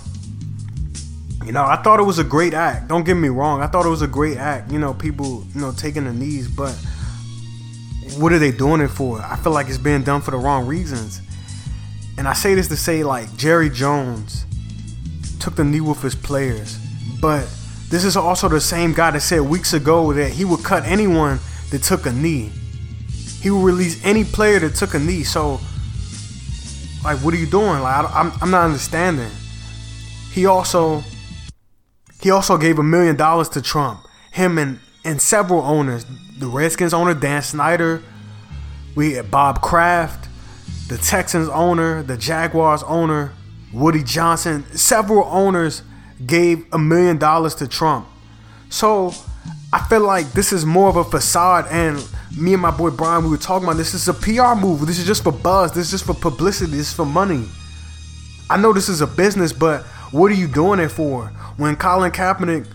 you 1.49 1.55
know, 1.55 1.64
I 1.64 1.76
thought 1.76 1.99
it 1.99 2.02
was 2.02 2.19
a 2.19 2.25
great 2.25 2.52
act. 2.52 2.88
Don't 2.88 3.05
get 3.05 3.14
me 3.14 3.28
wrong. 3.28 3.62
I 3.62 3.69
thought 3.69 3.87
it 3.87 3.88
was 3.88 4.02
a 4.02 4.07
great 4.07 4.37
act. 4.37 4.71
You 4.71 4.78
know, 4.78 4.93
people, 4.93 5.47
you 5.55 5.62
know, 5.62 5.73
taking 5.73 6.05
the 6.05 6.12
knees, 6.12 6.47
but 6.47 6.75
what 8.19 8.35
are 8.35 8.38
they 8.38 8.52
doing 8.52 8.83
it 8.83 8.88
for? 8.88 9.19
I 9.23 9.35
feel 9.37 9.52
like 9.55 9.67
it's 9.69 9.78
being 9.78 10.02
done 10.02 10.21
for 10.21 10.31
the 10.31 10.37
wrong 10.37 10.67
reasons. 10.67 11.23
And 12.19 12.28
I 12.28 12.35
say 12.35 12.55
this 12.55 12.69
to 12.69 12.76
say, 12.76 13.02
like, 13.02 13.35
Jerry 13.38 13.71
Jones 13.71 14.45
took 15.40 15.57
the 15.57 15.64
knee 15.64 15.81
with 15.81 16.02
his 16.02 16.14
players, 16.14 16.76
but 17.19 17.49
this 17.88 18.05
is 18.05 18.14
also 18.14 18.50
the 18.50 18.61
same 18.61 18.93
guy 18.93 19.12
that 19.12 19.21
said 19.23 19.40
weeks 19.40 19.73
ago 19.73 20.12
that 20.12 20.31
he 20.31 20.45
would 20.45 20.62
cut 20.62 20.85
anyone 20.85 21.40
that 21.71 21.83
took 21.83 22.05
a 22.05 22.12
knee. 22.12 22.52
He 23.40 23.50
would 23.50 23.64
release 23.64 24.05
any 24.05 24.25
player 24.25 24.59
that 24.59 24.75
took 24.75 24.93
a 24.93 24.99
knee. 24.99 25.23
So, 25.23 25.61
like, 27.02 27.19
what 27.21 27.33
are 27.33 27.38
you 27.38 27.47
doing? 27.47 27.81
Like, 27.81 28.05
I, 28.05 28.21
I'm, 28.21 28.33
I'm 28.43 28.50
not 28.50 28.67
understanding. 28.67 29.31
He 30.31 30.45
also, 30.45 31.02
he 32.21 32.31
also 32.31 32.59
gave 32.59 32.79
a 32.79 32.83
million 32.83 33.17
dollars 33.17 33.49
to 33.51 33.63
Trump. 33.63 34.07
Him 34.33 34.59
and 34.59 34.81
and 35.05 35.23
several 35.23 35.61
owners, 35.63 36.05
the 36.39 36.47
Redskins 36.47 36.93
owner 36.93 37.15
Dan 37.15 37.43
Snyder, 37.43 38.03
we 38.95 39.13
had 39.13 39.31
Bob 39.31 39.63
Kraft, 39.63 40.29
the 40.89 40.99
Texans 40.99 41.49
owner, 41.49 42.03
the 42.03 42.17
Jaguars 42.17 42.83
owner, 42.83 43.33
Woody 43.73 44.03
Johnson, 44.03 44.65
several 44.77 45.25
owners 45.25 45.83
gave 46.27 46.67
a 46.73 46.79
million 46.79 47.17
dollars 47.19 47.55
to 47.57 47.69
Trump. 47.69 48.07
So 48.71 49.13
I 49.73 49.87
feel 49.89 50.01
like 50.01 50.33
this 50.33 50.53
is 50.53 50.65
more 50.65 50.89
of 50.89 50.97
a 50.97 51.05
facade. 51.05 51.67
And 51.71 52.05
me 52.37 52.55
and 52.55 52.63
my 52.63 52.71
boy 52.71 52.91
Brian, 52.91 53.25
we 53.25 53.31
were 53.31 53.37
talking 53.37 53.67
about 53.67 53.77
this. 53.77 53.93
This 53.93 54.03
is 54.03 54.09
a 54.09 54.15
PR 54.15 54.59
move. 54.59 54.87
This 54.87 54.99
is 54.99 55.07
just 55.07 55.23
for 55.23 55.33
buzz. 55.33 55.73
This 55.73 55.87
is 55.87 55.91
just 55.91 56.07
for 56.07 56.15
publicity. 56.15 56.73
This 56.73 56.89
is 56.89 56.93
for 56.93 57.07
money. 57.07 57.47
I 58.51 58.57
know 58.57 58.73
this 58.73 58.89
is 58.89 59.01
a 59.03 59.07
business, 59.07 59.53
but 59.53 59.85
what 60.11 60.31
are 60.31 60.35
you 60.35 60.49
doing 60.49 60.81
it 60.81 60.88
for? 60.88 61.27
When 61.57 61.77
Colin 61.77 62.12
Kaepernick 62.12 62.67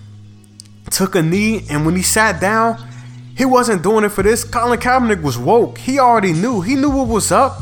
took 0.91 1.15
a 1.15 1.21
knee 1.21 1.65
and 1.69 1.85
when 1.85 1.95
he 1.95 2.03
sat 2.03 2.39
down, 2.39 2.77
he 3.35 3.45
wasn't 3.45 3.81
doing 3.81 4.03
it 4.03 4.09
for 4.09 4.21
this. 4.21 4.43
Colin 4.43 4.79
Kaepernick 4.79 5.21
was 5.21 5.37
woke. 5.37 5.77
He 5.77 5.99
already 5.99 6.33
knew. 6.33 6.61
He 6.61 6.75
knew 6.75 6.89
what 6.89 7.07
was 7.07 7.31
up 7.31 7.59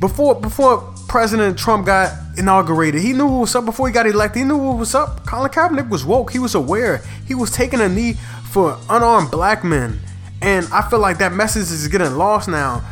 before 0.00 0.34
before 0.34 0.92
President 1.08 1.58
Trump 1.58 1.86
got 1.86 2.12
inaugurated. 2.36 3.00
He 3.00 3.12
knew 3.12 3.26
what 3.26 3.40
was 3.42 3.54
up 3.54 3.64
before 3.64 3.86
he 3.86 3.92
got 3.92 4.06
elected. 4.06 4.42
He 4.42 4.44
knew 4.48 4.56
what 4.56 4.78
was 4.78 4.94
up. 4.94 5.24
Colin 5.26 5.50
Kaepernick 5.50 5.88
was 5.88 6.04
woke. 6.04 6.32
He 6.32 6.40
was 6.40 6.54
aware. 6.54 6.98
He 7.26 7.34
was 7.34 7.50
taking 7.52 7.80
a 7.80 7.88
knee 7.88 8.14
for 8.50 8.76
unarmed 8.90 9.30
black 9.30 9.62
men. 9.62 10.00
And 10.42 10.66
I 10.72 10.88
feel 10.90 10.98
like 10.98 11.18
that 11.18 11.32
message 11.32 11.70
is 11.70 11.86
getting 11.88 12.16
lost 12.16 12.48
now. 12.48 12.82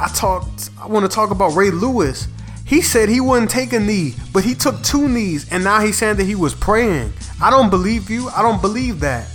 I 0.00 0.08
talked 0.08 0.70
I 0.80 0.86
want 0.86 1.04
to 1.04 1.14
talk 1.14 1.30
about 1.30 1.54
Ray 1.54 1.70
Lewis. 1.70 2.28
He 2.64 2.80
said 2.80 3.08
he 3.08 3.20
wouldn't 3.20 3.50
take 3.50 3.72
a 3.72 3.80
knee, 3.80 4.14
but 4.32 4.44
he 4.44 4.54
took 4.54 4.82
two 4.82 5.08
knees 5.08 5.50
and 5.52 5.62
now 5.62 5.80
he's 5.80 5.98
saying 5.98 6.16
that 6.16 6.24
he 6.24 6.34
was 6.34 6.54
praying. 6.54 7.12
I 7.42 7.50
don't 7.50 7.70
believe 7.70 8.10
you. 8.10 8.28
I 8.28 8.42
don't 8.42 8.60
believe 8.60 9.00
that. 9.00 9.28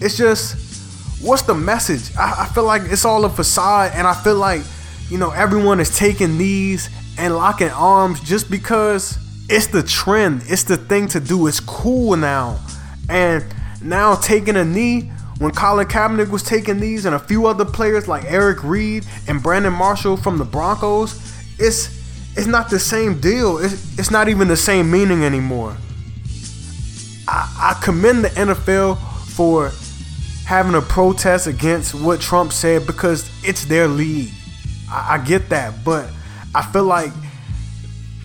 It's 0.00 0.16
just 0.16 1.22
what's 1.22 1.42
the 1.42 1.54
message? 1.54 2.16
I, 2.16 2.44
I 2.44 2.46
feel 2.46 2.64
like 2.64 2.82
it's 2.86 3.04
all 3.04 3.24
a 3.24 3.30
facade 3.30 3.92
and 3.94 4.06
I 4.06 4.14
feel 4.14 4.36
like 4.36 4.62
you 5.10 5.18
know, 5.18 5.30
everyone 5.30 5.80
is 5.80 5.96
taking 5.96 6.38
knees 6.38 6.88
and 7.18 7.34
locking 7.34 7.70
arms 7.70 8.20
just 8.20 8.50
because 8.50 9.18
it's 9.48 9.66
the 9.66 9.82
trend. 9.82 10.42
It's 10.46 10.62
the 10.62 10.76
thing 10.76 11.08
to 11.08 11.20
do. 11.20 11.48
It's 11.48 11.58
cool 11.58 12.16
now. 12.16 12.60
And 13.08 13.44
now 13.82 14.14
taking 14.14 14.56
a 14.56 14.64
knee, 14.64 15.10
when 15.38 15.50
Colin 15.50 15.88
Kaepernick 15.88 16.30
was 16.30 16.44
taking 16.44 16.78
knees 16.78 17.06
and 17.06 17.14
a 17.14 17.18
few 17.18 17.46
other 17.46 17.64
players 17.64 18.06
like 18.06 18.24
Eric 18.26 18.62
Reid 18.62 19.04
and 19.26 19.42
Brandon 19.42 19.72
Marshall 19.72 20.16
from 20.16 20.38
the 20.38 20.44
Broncos, 20.44 21.18
it's 21.58 21.99
it's 22.40 22.48
not 22.48 22.70
the 22.70 22.78
same 22.78 23.20
deal. 23.20 23.58
It's, 23.58 23.98
it's 23.98 24.10
not 24.10 24.30
even 24.30 24.48
the 24.48 24.56
same 24.56 24.90
meaning 24.90 25.24
anymore. 25.24 25.76
I, 27.28 27.74
I 27.76 27.80
commend 27.84 28.24
the 28.24 28.30
NFL 28.30 28.96
for 29.26 29.70
having 30.46 30.74
a 30.74 30.80
protest 30.80 31.46
against 31.46 31.94
what 31.94 32.18
Trump 32.18 32.54
said 32.54 32.86
because 32.86 33.30
it's 33.44 33.66
their 33.66 33.86
league. 33.86 34.32
I, 34.90 35.16
I 35.16 35.18
get 35.18 35.50
that, 35.50 35.84
but 35.84 36.08
I 36.54 36.62
feel 36.62 36.84
like 36.84 37.12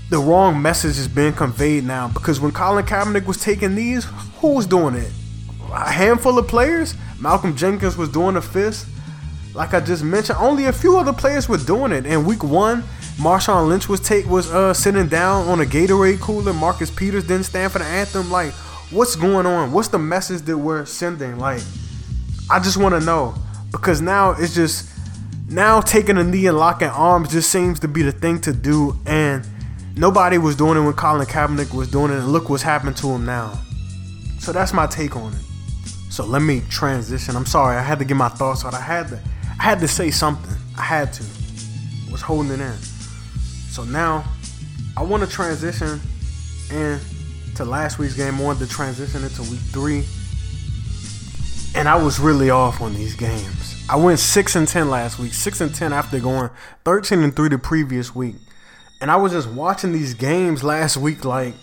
the 0.10 0.17
wrong 0.17 0.62
message 0.62 0.98
is 0.98 1.10
being 1.10 1.34
conveyed 1.34 1.84
now 1.84 2.07
because 2.07 2.39
when 2.39 2.53
Colin 2.53 2.86
Kaepernick 2.86 3.25
was 3.25 3.36
taking 3.36 3.75
these, 3.75 4.05
who 4.39 4.53
was 4.53 4.65
doing 4.65 4.95
it? 4.95 5.12
A 5.74 5.91
handful 5.91 6.39
of 6.39 6.48
players. 6.48 6.95
Malcolm 7.19 7.53
Jenkins 7.53 7.98
was 7.98 8.07
doing 8.07 8.38
a 8.38 8.41
fist. 8.41 8.88
Like 9.53 9.74
I 9.74 9.81
just 9.81 10.05
mentioned, 10.05 10.38
only 10.39 10.67
a 10.67 10.74
few 10.74 10.98
other 10.98 11.12
players 11.12 11.50
were 11.50 11.57
doing 11.57 11.91
it. 11.91 12.05
In 12.05 12.24
week 12.24 12.45
one, 12.45 12.86
Marshawn 13.17 13.69
Lynch 13.69 13.88
was 13.88 14.01
take 14.01 14.25
was 14.27 14.51
uh 14.51 14.74
sitting 14.74 15.07
down 15.07 15.48
on 15.48 15.62
a 15.62 15.65
Gatorade 15.65 16.19
cooler. 16.19 16.53
Marcus 16.53 16.91
Peters 16.91 17.25
didn't 17.25 17.45
stand 17.45 17.72
for 17.72 17.79
the 17.79 17.86
anthem. 17.86 18.29
Like, 18.29 18.51
what's 18.91 19.15
going 19.15 19.45
on? 19.45 19.72
What's 19.72 19.88
the 19.88 20.00
message 20.00 20.41
that 20.43 20.57
we're 20.57 20.86
sending? 20.86 21.39
Like, 21.39 21.62
I 22.50 22.60
just 22.60 22.77
want 22.77 22.93
to 22.93 23.00
know 23.00 23.36
because 23.72 24.01
now 24.01 24.31
it's 24.31 24.53
just 24.53 24.89
now 25.50 25.79
taking 25.79 26.17
a 26.17 26.24
knee 26.24 26.48
and 26.48 26.57
locking 26.57 26.89
arms 26.89 27.31
just 27.31 27.50
seems 27.51 27.79
to 27.81 27.88
be 27.88 28.01
the 28.01 28.12
thing 28.12 28.41
to 28.41 28.51
do, 28.51 29.00
and 29.05 29.48
nobody 29.95 30.38
was 30.38 30.55
doing 30.55 30.77
it 30.77 30.81
when 30.81 30.93
Colin 30.93 31.25
Kaepernick 31.25 31.74
was 31.74 31.89
doing 31.89 32.12
it, 32.12 32.17
and 32.17 32.34
look 32.34 32.50
what's 32.50 32.63
happened 32.63 32.98
to 32.98 33.07
him 33.07 33.25
now. 33.25 33.57
So 34.39 34.51
that's 34.51 34.74
my 34.74 34.88
take 34.88 35.15
on 35.15 35.34
it. 35.34 35.41
So 36.10 36.25
let 36.25 36.41
me 36.41 36.62
transition. 36.69 37.36
I'm 37.36 37.45
sorry, 37.45 37.77
I 37.77 37.81
had 37.81 38.00
to 38.00 38.05
get 38.05 38.17
my 38.17 38.29
thoughts 38.29 38.65
out. 38.65 38.74
I 38.74 38.81
had 38.81 39.07
to, 39.07 39.22
I 39.60 39.63
had 39.63 39.79
to 39.79 39.88
say 39.88 40.12
something. 40.12 40.53
I 40.77 40.81
had 40.81 41.13
to. 41.13 41.24
Was 42.12 42.22
holding 42.22 42.51
it 42.51 42.60
in. 42.60 42.74
So 43.75 43.84
now, 43.84 44.24
I 44.96 45.03
want 45.03 45.22
to 45.22 45.29
transition 45.29 46.00
and 46.72 47.01
to 47.58 47.65
last 47.65 48.00
week's 48.00 48.15
game. 48.15 48.36
I 48.36 48.41
wanted 48.41 48.70
to 48.70 48.74
transition 48.74 49.22
into 49.22 49.41
week 49.41 49.60
three, 49.60 50.05
and 51.77 51.89
I 51.89 52.01
was 52.01 52.17
really 52.17 52.50
off 52.50 52.79
on 52.79 52.94
these 52.94 53.15
games. 53.15 53.86
I 53.89 53.98
went 53.98 54.20
six 54.20 54.55
and 54.55 54.65
ten 54.65 54.89
last 54.89 55.20
week, 55.20 55.34
six 55.34 55.60
and 55.60 55.75
ten 55.75 55.91
after 55.91 56.22
going 56.22 56.51
thirteen 56.86 57.22
and 57.22 57.36
three 57.36 57.50
the 57.50 57.58
previous 57.58 58.15
week, 58.15 58.38
and 59.01 59.12
I 59.12 59.17
was 59.17 59.34
just 59.34 59.50
watching 59.50 59.91
these 59.91 60.13
games 60.13 60.63
last 60.63 60.96
week 60.96 61.25
like. 61.25 61.53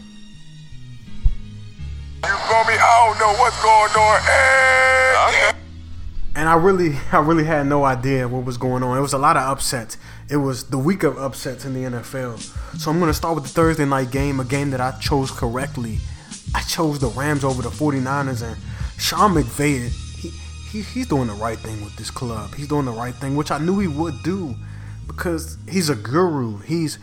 You 2.25 2.28
feel 2.28 2.64
me? 2.64 2.75
I 2.76 3.07
don't 3.09 3.19
know 3.21 3.33
what's 3.40 3.62
going 3.62 3.90
on. 3.90 4.21
Hey. 4.21 5.49
Okay. 5.49 5.51
And 6.35 6.49
I 6.49 6.55
really, 6.55 6.97
I 7.12 7.19
really 7.19 7.45
had 7.45 7.67
no 7.67 7.85
idea 7.85 8.29
what 8.29 8.45
was 8.45 8.57
going 8.57 8.83
on. 8.83 8.97
It 8.97 9.01
was 9.01 9.12
a 9.12 9.19
lot 9.19 9.37
of 9.37 9.43
upsets. 9.43 9.97
It 10.31 10.37
was 10.37 10.65
the 10.65 10.79
week 10.79 11.03
of 11.03 11.19
upsets 11.19 11.65
in 11.65 11.75
the 11.75 11.85
NFL. 11.85 12.39
So 12.79 12.91
I'm 12.91 12.99
gonna 12.99 13.15
start 13.15 13.35
with 13.35 13.45
the 13.45 13.51
Thursday 13.51 13.85
night 13.85 14.11
game, 14.11 14.41
a 14.41 14.45
game 14.45 14.71
that 14.71 14.81
I 14.81 14.93
chose 14.99 15.31
correctly. 15.31 15.99
I 16.55 16.61
chose 16.62 16.99
the 16.99 17.09
Rams 17.09 17.45
over 17.45 17.62
the 17.62 17.71
49ers, 17.71 18.43
and 18.43 18.57
Sean 18.99 19.35
McVay 19.35 19.91
he, 20.73 20.81
he's 20.81 21.07
doing 21.07 21.27
the 21.27 21.35
right 21.35 21.59
thing 21.59 21.85
with 21.85 21.95
this 21.97 22.11
club. 22.11 22.55
He's 22.55 22.67
doing 22.67 22.87
the 22.87 22.93
right 22.93 23.15
thing, 23.15 23.37
which 23.37 23.51
I 23.51 23.59
knew 23.59 23.79
he 23.79 23.89
would 23.89 24.23
do 24.23 24.57
because 25.07 25.59
he's 25.69 25.91
a 25.91 25.95
guru. 25.95 26.59
He's 26.61 26.99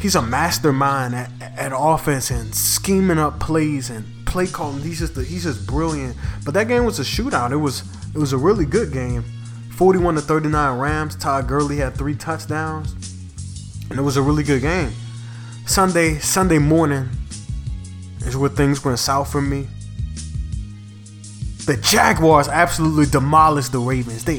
he's 0.00 0.14
a 0.14 0.22
mastermind 0.22 1.14
at, 1.14 1.30
at 1.42 1.72
offense 1.76 2.30
and 2.30 2.54
scheming 2.54 3.18
up 3.18 3.38
plays 3.38 3.90
and 3.90 4.06
play 4.26 4.46
calling. 4.46 4.80
He's 4.80 4.98
just 4.98 5.14
he's 5.14 5.42
just 5.44 5.66
brilliant. 5.66 6.16
But 6.44 6.54
that 6.54 6.68
game 6.68 6.86
was 6.86 6.98
a 6.98 7.02
shootout. 7.02 7.52
It 7.52 7.58
was 7.58 7.82
it 8.14 8.18
was 8.18 8.32
a 8.32 8.38
really 8.38 8.66
good 8.66 8.92
game. 8.92 9.24
41 9.72 10.16
to 10.16 10.20
39 10.20 10.78
Rams. 10.78 11.16
Todd 11.16 11.48
Gurley 11.48 11.76
had 11.78 11.94
three 11.94 12.14
touchdowns. 12.14 12.92
And 13.90 13.98
it 13.98 14.02
was 14.02 14.16
a 14.16 14.22
really 14.22 14.42
good 14.42 14.62
game. 14.62 14.92
Sunday 15.66 16.18
Sunday 16.18 16.58
morning 16.58 17.08
is 18.20 18.36
where 18.36 18.50
things 18.50 18.84
went 18.84 18.98
south 18.98 19.30
for 19.30 19.40
me 19.40 19.68
the 21.70 21.76
Jaguars 21.76 22.48
absolutely 22.48 23.06
demolished 23.06 23.70
the 23.70 23.78
Ravens. 23.78 24.24
They 24.24 24.38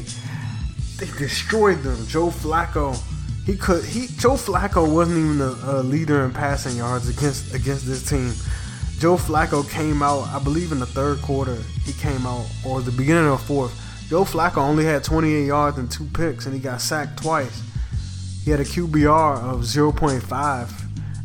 they 0.98 1.10
destroyed 1.18 1.82
them. 1.82 2.06
Joe 2.06 2.28
Flacco, 2.28 3.00
he 3.46 3.56
could 3.56 3.84
he 3.84 4.08
Joe 4.18 4.34
Flacco 4.34 4.86
wasn't 4.92 5.18
even 5.18 5.40
a, 5.40 5.80
a 5.80 5.82
leader 5.82 6.24
in 6.24 6.32
passing 6.32 6.76
yards 6.76 7.08
against 7.08 7.54
against 7.54 7.86
this 7.86 8.06
team. 8.06 8.32
Joe 9.02 9.16
Flacco 9.16 9.68
came 9.68 10.00
out, 10.00 10.28
I 10.28 10.38
believe 10.38 10.70
in 10.70 10.78
the 10.78 10.86
third 10.86 11.20
quarter, 11.22 11.56
he 11.84 11.92
came 11.92 12.24
out, 12.24 12.46
or 12.64 12.80
the 12.80 12.92
beginning 12.92 13.26
of 13.26 13.40
the 13.40 13.46
fourth. 13.48 14.06
Joe 14.08 14.22
Flacco 14.22 14.58
only 14.58 14.84
had 14.84 15.02
28 15.02 15.44
yards 15.44 15.76
and 15.76 15.90
two 15.90 16.04
picks, 16.14 16.46
and 16.46 16.54
he 16.54 16.60
got 16.60 16.80
sacked 16.80 17.20
twice. 17.20 17.64
He 18.44 18.52
had 18.52 18.60
a 18.60 18.64
QBR 18.64 19.38
of 19.38 19.62
0.5 19.62 20.70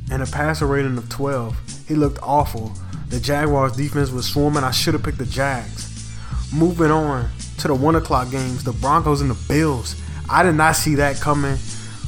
and 0.10 0.24
a 0.24 0.26
passer 0.26 0.66
rating 0.66 0.98
of 0.98 1.08
12. 1.08 1.56
He 1.88 1.94
looked 1.94 2.18
awful. 2.24 2.74
The 3.10 3.20
Jaguars 3.20 3.74
defense 3.74 4.10
was 4.10 4.26
swarming. 4.26 4.64
I 4.64 4.72
should 4.72 4.96
have 4.96 5.04
picked 5.04 5.20
the 5.20 5.28
Jags. 5.28 6.12
Moving 6.52 6.90
on 6.90 7.30
to 7.60 7.68
the 7.68 7.76
one 7.76 7.96
o'clock 7.96 8.32
games, 8.32 8.64
the 8.64 8.74
Broncos 8.74 9.22
and 9.22 9.30
the 9.30 9.48
Bills. 9.48 9.96
I 10.28 10.42
did 10.42 10.56
not 10.56 10.78
see 10.78 10.96
that 10.96 11.18
coming. 11.18 11.58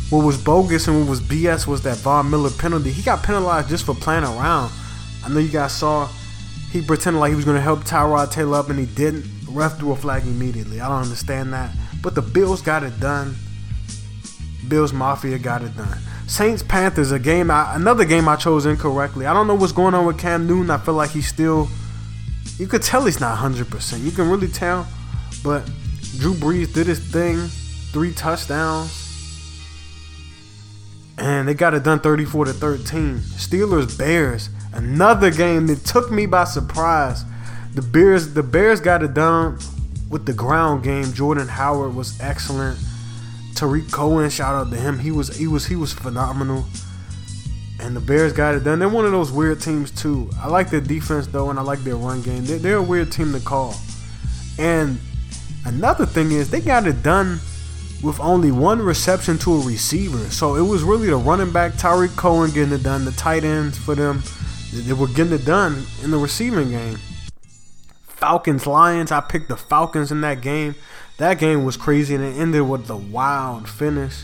What 0.10 0.26
was 0.26 0.44
bogus 0.44 0.88
and 0.88 1.00
what 1.00 1.10
was 1.10 1.22
BS 1.22 1.68
was 1.68 1.84
that 1.84 1.98
Von 1.98 2.28
Miller 2.32 2.50
penalty. 2.50 2.92
He 2.92 3.04
got 3.04 3.22
penalized 3.22 3.70
just 3.70 3.86
for 3.86 3.94
playing 3.94 4.24
around. 4.24 4.72
I 5.24 5.30
know 5.30 5.40
you 5.40 5.50
guys 5.50 5.74
saw 5.74 6.10
he 6.72 6.82
pretended 6.82 7.20
like 7.20 7.32
he 7.32 7.36
was 7.36 7.46
going 7.46 7.58
to 7.58 7.62
help 7.62 7.80
Tyrod 7.80 8.32
Taylor 8.32 8.58
up 8.58 8.70
and 8.70 8.78
he 8.78 8.86
didn't. 8.86 9.24
The 9.46 9.52
ref 9.52 9.78
threw 9.80 9.92
a 9.92 9.96
flag 9.96 10.24
immediately. 10.24 10.80
I 10.80 10.88
don't 10.88 11.04
understand 11.04 11.52
that. 11.54 11.72
But 12.02 12.16
the 12.16 12.22
Bills 12.22 12.62
got 12.62 12.84
it 12.84 13.00
done. 13.00 13.36
Bills 14.68 14.94
Mafia 14.94 15.40
got 15.40 15.64
it 15.64 15.76
done. 15.76 15.98
Saints 16.28 16.62
Panthers, 16.62 17.12
a 17.12 17.18
game, 17.18 17.50
I, 17.50 17.76
another 17.76 18.06
game 18.06 18.30
I 18.30 18.36
chose 18.36 18.68
incorrectly. 18.68 19.26
I 19.26 19.34
don't 19.34 19.48
know 19.48 19.56
what's 19.56 19.72
going 19.72 19.96
on 19.96 20.06
with 20.06 20.20
Cam 20.20 20.46
Newton. 20.46 20.70
I 20.70 20.78
feel 20.78 20.94
like 20.94 21.10
he's 21.10 21.28
still, 21.28 21.68
you 22.58 22.68
could 22.68 22.84
tell 22.84 23.06
he's 23.06 23.20
not 23.20 23.38
100%. 23.40 24.04
You 24.04 24.12
can 24.12 24.30
really 24.30 24.48
tell. 24.48 24.88
But 25.44 25.66
Drew 26.20 26.36
Brees 26.36 26.72
did 26.72 26.86
his 26.86 27.00
thing, 27.00 27.48
three 27.92 28.14
touchdowns, 28.14 29.08
and 31.18 31.48
they 31.48 31.56
got 31.56 31.74
it 31.74 31.84
done 31.84 32.00
34 32.00 32.46
to 32.46 32.54
13. 32.54 33.18
Steelers 33.18 33.98
Bears, 33.98 34.50
another 34.74 35.32
game 35.32 35.68
that 35.68 35.86
took 35.86 36.12
me 36.12 36.26
by 36.26 36.44
surprise. 36.44 37.24
The 37.74 37.82
Bears, 37.82 38.34
the 38.34 38.44
Bears 38.44 38.82
got 38.82 39.04
it 39.04 39.14
done 39.14 39.60
with 40.10 40.26
the 40.26 40.34
ground 40.34 40.84
game. 40.84 41.14
Jordan 41.14 41.48
Howard 41.48 41.96
was 41.96 42.20
excellent. 42.20 42.80
Tarik 43.56 43.92
Cohen, 43.92 44.30
shout 44.30 44.56
out 44.56 44.72
to 44.72 44.78
him. 44.78 45.00
He 45.00 45.12
was 45.12 45.36
he 45.36 45.48
was 45.48 45.66
he 45.66 45.76
was 45.76 45.94
phenomenal. 45.94 46.66
And 47.82 47.96
the 47.96 48.02
Bears 48.02 48.34
got 48.34 48.56
it 48.56 48.64
done. 48.64 48.80
They're 48.80 48.90
one 48.90 49.06
of 49.06 49.12
those 49.12 49.32
weird 49.32 49.62
teams 49.62 49.92
too. 49.92 50.30
I 50.42 50.48
like 50.48 50.70
their 50.70 50.82
defense 50.82 51.28
though, 51.28 51.50
and 51.50 51.58
I 51.58 51.62
like 51.62 51.80
their 51.80 51.96
run 51.96 52.22
game. 52.22 52.46
They're, 52.46 52.58
they're 52.58 52.78
a 52.78 52.84
weird 52.84 53.12
team 53.12 53.32
to 53.34 53.40
call. 53.40 53.76
And 54.58 55.00
another 55.66 56.06
thing 56.06 56.32
is 56.32 56.50
they 56.50 56.60
got 56.60 56.88
it 56.88 57.04
done 57.04 57.40
with 58.04 58.20
only 58.20 58.52
one 58.52 58.82
reception 58.82 59.38
to 59.40 59.54
a 59.54 59.66
receiver. 59.66 60.30
So 60.30 60.56
it 60.56 60.62
was 60.62 60.84
really 60.84 61.08
the 61.08 61.18
running 61.18 61.52
back 61.52 61.76
Tarik 61.78 62.12
Cohen 62.12 62.52
getting 62.52 62.74
it 62.74 62.84
done, 62.84 63.06
the 63.06 63.12
tight 63.12 63.44
ends 63.44 63.78
for 63.78 63.96
them. 63.96 64.24
They 64.72 64.94
were 64.94 65.08
getting 65.08 65.34
it 65.34 65.46
done 65.46 65.86
in 66.04 66.12
the 66.12 66.18
receiving 66.18 66.70
game. 66.70 66.98
Falcons 68.08 68.68
Lions. 68.68 69.12
I 69.12 69.22
picked 69.22 69.50
the 69.50 69.58
Falcons 69.58 70.12
in 70.12 70.22
that 70.22 70.42
game. 70.42 70.76
That 71.18 71.40
game 71.40 71.64
was 71.64 71.78
crazy 71.78 72.16
and 72.16 72.24
it 72.24 72.38
ended 72.38 72.68
with 72.68 72.90
a 72.90 72.98
wild 72.98 73.68
finish. 73.68 74.24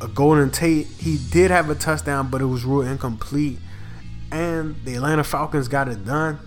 A 0.00 0.08
Golden 0.08 0.50
Tate, 0.50 0.86
he 0.86 1.18
did 1.30 1.50
have 1.50 1.70
a 1.70 1.74
touchdown, 1.74 2.30
but 2.30 2.42
it 2.42 2.46
was 2.46 2.64
real 2.64 2.82
incomplete. 2.82 3.58
And 4.30 4.76
the 4.84 4.94
Atlanta 4.94 5.24
Falcons 5.24 5.68
got 5.68 5.88
it 5.88 6.04
done. 6.04 6.38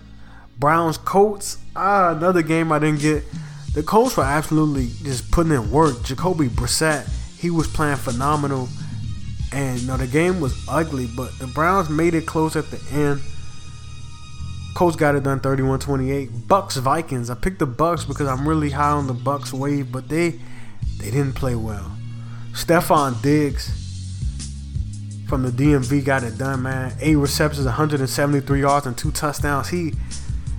Browns 0.58 0.98
Colts, 0.98 1.58
ah, 1.74 2.14
another 2.16 2.42
game 2.42 2.70
I 2.70 2.78
didn't 2.78 3.00
get. 3.00 3.24
The 3.72 3.82
Colts 3.82 4.16
were 4.16 4.24
absolutely 4.24 4.90
just 5.02 5.30
putting 5.30 5.52
in 5.52 5.70
work. 5.70 6.02
Jacoby 6.04 6.48
Brissett, 6.48 7.08
he 7.38 7.50
was 7.50 7.66
playing 7.66 7.96
phenomenal. 7.96 8.68
And 9.52 9.80
you 9.80 9.86
know, 9.86 9.96
the 9.96 10.06
game 10.06 10.40
was 10.40 10.64
ugly, 10.68 11.08
but 11.16 11.38
the 11.38 11.46
Browns 11.46 11.88
made 11.90 12.14
it 12.14 12.26
close 12.26 12.56
at 12.56 12.70
the 12.70 12.80
end. 12.92 13.20
Colts 14.74 14.96
got 14.96 15.14
it 15.14 15.24
done 15.24 15.40
31-28. 15.40 16.46
Bucks 16.46 16.76
Vikings. 16.76 17.30
I 17.30 17.34
picked 17.34 17.58
the 17.58 17.66
Bucks 17.66 18.04
because 18.04 18.28
I'm 18.28 18.48
really 18.48 18.70
high 18.70 18.92
on 18.92 19.06
the 19.06 19.14
Bucks 19.14 19.52
wave, 19.52 19.90
but 19.90 20.08
they 20.08 20.38
they 20.98 21.10
didn't 21.10 21.34
play 21.34 21.54
well. 21.54 21.90
Stefon 22.52 23.20
Diggs 23.22 23.76
from 25.28 25.42
the 25.42 25.50
DMV 25.50 26.04
got 26.04 26.22
it 26.22 26.36
done, 26.38 26.62
man. 26.62 26.92
Eight 27.00 27.16
receptions, 27.16 27.64
173 27.64 28.60
yards, 28.60 28.86
and 28.86 28.96
two 28.96 29.12
touchdowns. 29.12 29.68
He 29.68 29.94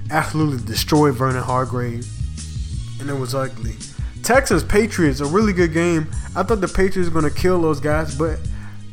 absolutely 0.09 0.65
destroyed 0.65 1.15
Vernon 1.15 1.43
Hargrave, 1.43 2.07
and 2.99 3.09
it 3.09 3.13
was 3.13 3.35
ugly. 3.35 3.75
Texans 4.23 4.63
Patriots, 4.63 5.19
a 5.19 5.25
really 5.25 5.53
good 5.53 5.73
game. 5.73 6.07
I 6.35 6.43
thought 6.43 6.61
the 6.61 6.67
Patriots 6.67 7.11
were 7.11 7.21
to 7.21 7.31
kill 7.31 7.61
those 7.61 7.79
guys, 7.79 8.15
but 8.15 8.39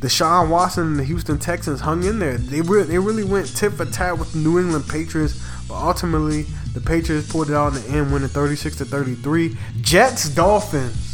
Deshaun 0.01 0.49
Watson 0.49 0.87
and 0.87 0.99
the 0.99 1.05
Houston 1.05 1.39
Texans 1.39 1.81
hung 1.81 2.05
in 2.05 2.21
there. 2.21 2.39
They 2.39 2.61
re- 2.61 2.85
they 2.85 2.99
really 2.99 3.25
went 3.25 3.55
tit 3.57 3.73
for 3.73 3.85
tat 3.85 4.19
with 4.19 4.33
the 4.33 4.39
New 4.39 4.59
England 4.59 4.89
Patriots, 4.89 5.45
but 5.67 5.75
ultimately 5.75 6.43
the 6.73 6.81
Patriots 6.81 7.31
pulled 7.31 7.51
it 7.51 7.57
out 7.57 7.75
in 7.75 7.83
the 7.83 7.99
end, 7.99 8.13
winning 8.13 8.29
36 8.29 8.77
to 8.77 8.85
33. 8.85 9.57
Jets 9.81 10.29
Dolphins. 10.29 11.05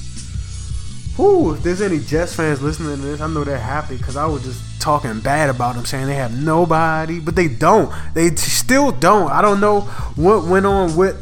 Whew, 1.16 1.54
if 1.54 1.62
there's 1.62 1.80
any 1.80 2.00
Jets 2.00 2.34
fans 2.34 2.60
listening 2.60 2.96
to 2.96 3.02
this, 3.02 3.20
I 3.20 3.28
know 3.28 3.44
they're 3.44 3.56
happy 3.56 3.96
because 3.96 4.16
I 4.16 4.26
was 4.26 4.42
just 4.42 4.82
talking 4.82 5.20
bad 5.20 5.48
about 5.48 5.76
them, 5.76 5.86
saying 5.86 6.06
they 6.06 6.16
have 6.16 6.36
nobody, 6.36 7.20
but 7.20 7.36
they 7.36 7.48
don't. 7.48 7.90
They 8.14 8.34
still 8.34 8.92
don't. 8.92 9.30
I 9.30 9.40
don't 9.40 9.60
know 9.60 9.82
what 10.16 10.44
went 10.44 10.66
on 10.66 10.94
with 10.96 11.16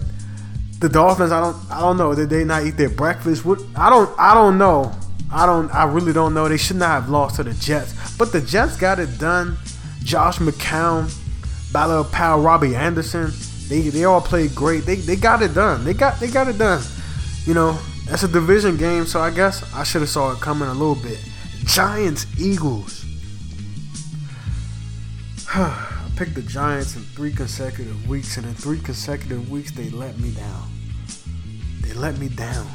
the 0.80 0.88
Dolphins. 0.88 1.30
I 1.30 1.40
don't. 1.40 1.56
I 1.70 1.80
don't 1.80 1.96
know. 1.96 2.14
Did 2.14 2.28
they 2.28 2.42
not 2.42 2.64
eat 2.64 2.76
their 2.76 2.88
breakfast? 2.88 3.44
What? 3.44 3.60
I 3.76 3.88
don't. 3.88 4.10
I 4.18 4.34
don't 4.34 4.58
know. 4.58 4.92
I 5.32 5.46
don't. 5.46 5.74
I 5.74 5.84
really 5.84 6.12
don't 6.12 6.34
know. 6.34 6.48
They 6.48 6.58
should 6.58 6.76
not 6.76 7.00
have 7.00 7.08
lost 7.08 7.36
to 7.36 7.44
the 7.44 7.54
Jets, 7.54 7.94
but 8.16 8.32
the 8.32 8.40
Jets 8.40 8.76
got 8.76 8.98
it 8.98 9.18
done. 9.18 9.56
Josh 10.04 10.38
McCown, 10.38 11.10
Bilal 11.72 12.04
Powell, 12.04 12.42
Robbie 12.42 12.76
Anderson. 12.76 13.32
They 13.68 13.88
they 13.88 14.04
all 14.04 14.20
played 14.20 14.54
great. 14.54 14.84
They 14.84 14.96
they 14.96 15.16
got 15.16 15.40
it 15.40 15.54
done. 15.54 15.84
They 15.84 15.94
got 15.94 16.20
they 16.20 16.28
got 16.28 16.48
it 16.48 16.58
done. 16.58 16.82
You 17.46 17.54
know, 17.54 17.78
that's 18.06 18.24
a 18.24 18.28
division 18.28 18.76
game, 18.76 19.06
so 19.06 19.20
I 19.20 19.30
guess 19.30 19.64
I 19.74 19.84
should 19.84 20.02
have 20.02 20.10
saw 20.10 20.32
it 20.32 20.40
coming 20.40 20.68
a 20.68 20.74
little 20.74 20.96
bit. 20.96 21.18
Giants 21.64 22.26
Eagles. 22.38 23.04
I 25.54 26.10
picked 26.16 26.34
the 26.34 26.42
Giants 26.42 26.94
in 26.96 27.02
three 27.02 27.32
consecutive 27.32 28.06
weeks, 28.06 28.36
and 28.36 28.44
in 28.44 28.54
three 28.54 28.80
consecutive 28.80 29.50
weeks 29.50 29.70
they 29.70 29.88
let 29.90 30.18
me 30.18 30.32
down. 30.32 30.70
They 31.80 31.94
let 31.94 32.18
me 32.18 32.28
down. 32.28 32.66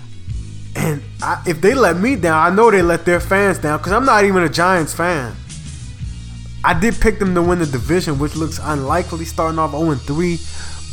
And 0.77 1.01
I, 1.23 1.43
if 1.47 1.59
they 1.59 1.73
let 1.73 1.97
me 1.97 2.15
down, 2.15 2.51
I 2.51 2.55
know 2.55 2.69
they 2.69 2.83
let 2.83 3.03
their 3.03 3.19
fans 3.19 3.57
down 3.57 3.79
because 3.79 3.91
I'm 3.91 4.05
not 4.05 4.25
even 4.25 4.43
a 4.43 4.49
Giants 4.49 4.93
fan. 4.93 5.35
I 6.63 6.79
did 6.79 6.99
pick 7.01 7.17
them 7.17 7.33
to 7.33 7.41
win 7.41 7.59
the 7.59 7.65
division, 7.65 8.19
which 8.19 8.35
looks 8.35 8.59
unlikely, 8.61 9.25
starting 9.25 9.57
off 9.57 9.71
0 9.71 9.95
3. 9.95 10.39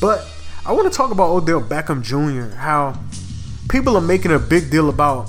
But 0.01 0.27
I 0.65 0.73
want 0.73 0.91
to 0.91 0.97
talk 0.97 1.11
about 1.11 1.29
Odell 1.31 1.61
Beckham 1.61 2.03
Jr. 2.03 2.57
How 2.57 2.99
people 3.69 3.97
are 3.97 4.01
making 4.01 4.33
a 4.33 4.39
big 4.39 4.71
deal 4.71 4.89
about 4.89 5.29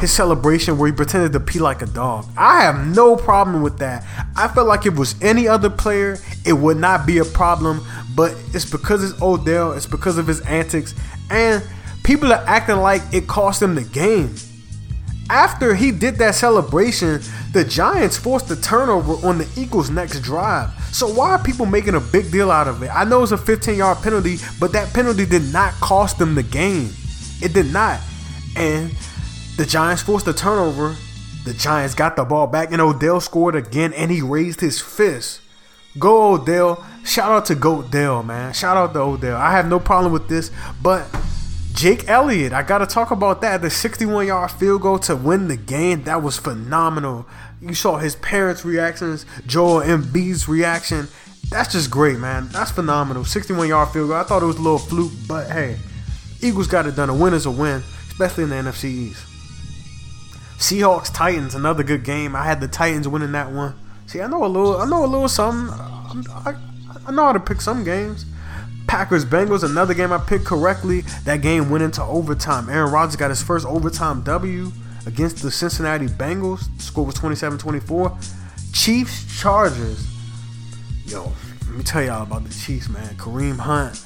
his 0.00 0.10
celebration 0.10 0.76
where 0.76 0.90
he 0.90 0.92
pretended 0.92 1.32
to 1.32 1.40
pee 1.40 1.60
like 1.60 1.80
a 1.80 1.86
dog. 1.86 2.26
I 2.36 2.62
have 2.62 2.84
no 2.96 3.14
problem 3.14 3.62
with 3.62 3.78
that. 3.78 4.04
I 4.34 4.48
felt 4.48 4.66
like 4.66 4.86
if 4.86 4.94
it 4.94 4.98
was 4.98 5.14
any 5.22 5.46
other 5.46 5.70
player, 5.70 6.18
it 6.44 6.54
would 6.54 6.78
not 6.78 7.06
be 7.06 7.18
a 7.18 7.24
problem. 7.24 7.80
But 8.16 8.36
it's 8.52 8.68
because 8.68 9.08
it's 9.08 9.22
Odell, 9.22 9.72
it's 9.72 9.86
because 9.86 10.18
of 10.18 10.26
his 10.26 10.40
antics, 10.42 10.94
and 11.30 11.62
people 12.04 12.32
are 12.32 12.44
acting 12.46 12.76
like 12.76 13.02
it 13.12 13.26
cost 13.26 13.58
them 13.58 13.74
the 13.74 13.82
game. 13.82 14.34
After 15.30 15.74
he 15.74 15.90
did 15.90 16.16
that 16.16 16.34
celebration, 16.34 17.20
the 17.52 17.64
Giants 17.64 18.16
forced 18.16 18.48
the 18.48 18.56
turnover 18.56 19.14
on 19.26 19.38
the 19.38 19.48
Eagles' 19.56 19.90
next 19.90 20.20
drive. 20.20 20.70
So 20.92 21.08
why 21.08 21.30
are 21.30 21.42
people 21.42 21.66
making 21.66 21.94
a 21.94 22.00
big 22.00 22.30
deal 22.30 22.50
out 22.50 22.68
of 22.68 22.82
it? 22.82 22.90
I 22.94 23.04
know 23.04 23.22
it's 23.22 23.32
a 23.32 23.36
15-yard 23.36 23.98
penalty, 24.02 24.36
but 24.60 24.70
that 24.72 24.92
penalty 24.92 25.24
did 25.24 25.50
not 25.52 25.72
cost 25.74 26.18
them 26.18 26.34
the 26.34 26.42
game. 26.42 26.90
It 27.40 27.54
did 27.54 27.72
not. 27.72 28.00
And 28.54 28.94
the 29.56 29.64
Giants 29.64 30.02
forced 30.02 30.26
the 30.26 30.34
turnover. 30.34 30.94
The 31.44 31.54
Giants 31.54 31.94
got 31.94 32.16
the 32.16 32.24
ball 32.24 32.46
back, 32.46 32.70
and 32.70 32.80
Odell 32.80 33.20
scored 33.20 33.54
again, 33.54 33.94
and 33.94 34.10
he 34.10 34.20
raised 34.20 34.60
his 34.60 34.80
fist. 34.80 35.40
Go 35.98 36.34
Odell. 36.34 36.84
Shout 37.04 37.30
out 37.30 37.46
to 37.46 37.54
Goat 37.54 37.90
Dell, 37.90 38.22
man. 38.22 38.52
Shout 38.52 38.76
out 38.76 38.92
to 38.92 39.00
Odell. 39.00 39.36
I 39.36 39.52
have 39.52 39.68
no 39.68 39.80
problem 39.80 40.12
with 40.12 40.28
this, 40.28 40.50
but 40.82 41.06
Jake 41.74 42.08
Elliott, 42.08 42.52
I 42.52 42.62
got 42.62 42.78
to 42.78 42.86
talk 42.86 43.10
about 43.10 43.40
that. 43.40 43.60
The 43.60 43.68
61 43.68 44.28
yard 44.28 44.52
field 44.52 44.82
goal 44.82 45.00
to 45.00 45.16
win 45.16 45.48
the 45.48 45.56
game, 45.56 46.04
that 46.04 46.22
was 46.22 46.38
phenomenal. 46.38 47.26
You 47.60 47.74
saw 47.74 47.98
his 47.98 48.14
parents' 48.16 48.64
reactions, 48.64 49.26
Joel 49.46 49.80
Embiid's 49.80 50.48
reaction. 50.48 51.08
That's 51.50 51.72
just 51.72 51.90
great, 51.90 52.18
man. 52.18 52.48
That's 52.48 52.70
phenomenal. 52.70 53.24
61 53.24 53.68
yard 53.68 53.88
field 53.88 54.08
goal. 54.08 54.16
I 54.16 54.22
thought 54.22 54.42
it 54.42 54.46
was 54.46 54.56
a 54.56 54.62
little 54.62 54.78
fluke, 54.78 55.12
but 55.26 55.50
hey, 55.50 55.76
Eagles 56.40 56.68
got 56.68 56.86
it 56.86 56.94
done. 56.94 57.10
A 57.10 57.14
win 57.14 57.34
is 57.34 57.44
a 57.44 57.50
win, 57.50 57.82
especially 58.08 58.44
in 58.44 58.50
the 58.50 58.56
NFC 58.56 58.84
East. 58.84 59.26
Seahawks 60.58 61.12
Titans, 61.12 61.56
another 61.56 61.82
good 61.82 62.04
game. 62.04 62.36
I 62.36 62.44
had 62.44 62.60
the 62.60 62.68
Titans 62.68 63.08
winning 63.08 63.32
that 63.32 63.50
one. 63.50 63.74
See, 64.06 64.20
I 64.20 64.28
know 64.28 64.44
a 64.44 64.46
little, 64.46 64.76
I 64.76 64.86
know 64.86 65.04
a 65.04 65.06
little 65.06 65.28
something. 65.28 65.74
I, 65.74 66.54
I 67.06 67.10
know 67.10 67.24
how 67.24 67.32
to 67.32 67.40
pick 67.40 67.60
some 67.60 67.82
games. 67.82 68.26
Packers 68.86 69.24
Bengals, 69.24 69.64
another 69.64 69.94
game 69.94 70.12
I 70.12 70.18
picked 70.18 70.44
correctly. 70.44 71.02
That 71.24 71.40
game 71.42 71.70
went 71.70 71.82
into 71.82 72.02
overtime. 72.02 72.68
Aaron 72.68 72.92
Rodgers 72.92 73.16
got 73.16 73.30
his 73.30 73.42
first 73.42 73.66
overtime 73.66 74.22
W 74.22 74.70
against 75.06 75.42
the 75.42 75.50
Cincinnati 75.50 76.06
Bengals. 76.06 76.64
The 76.76 76.82
score 76.82 77.04
was 77.06 77.14
27 77.14 77.58
24. 77.58 78.16
Chiefs 78.72 79.40
Chargers. 79.40 80.06
Yo, 81.06 81.32
let 81.66 81.76
me 81.76 81.82
tell 81.82 82.02
y'all 82.02 82.22
about 82.22 82.44
the 82.44 82.54
Chiefs, 82.54 82.88
man. 82.88 83.14
Kareem 83.16 83.58
Hunt, 83.58 84.02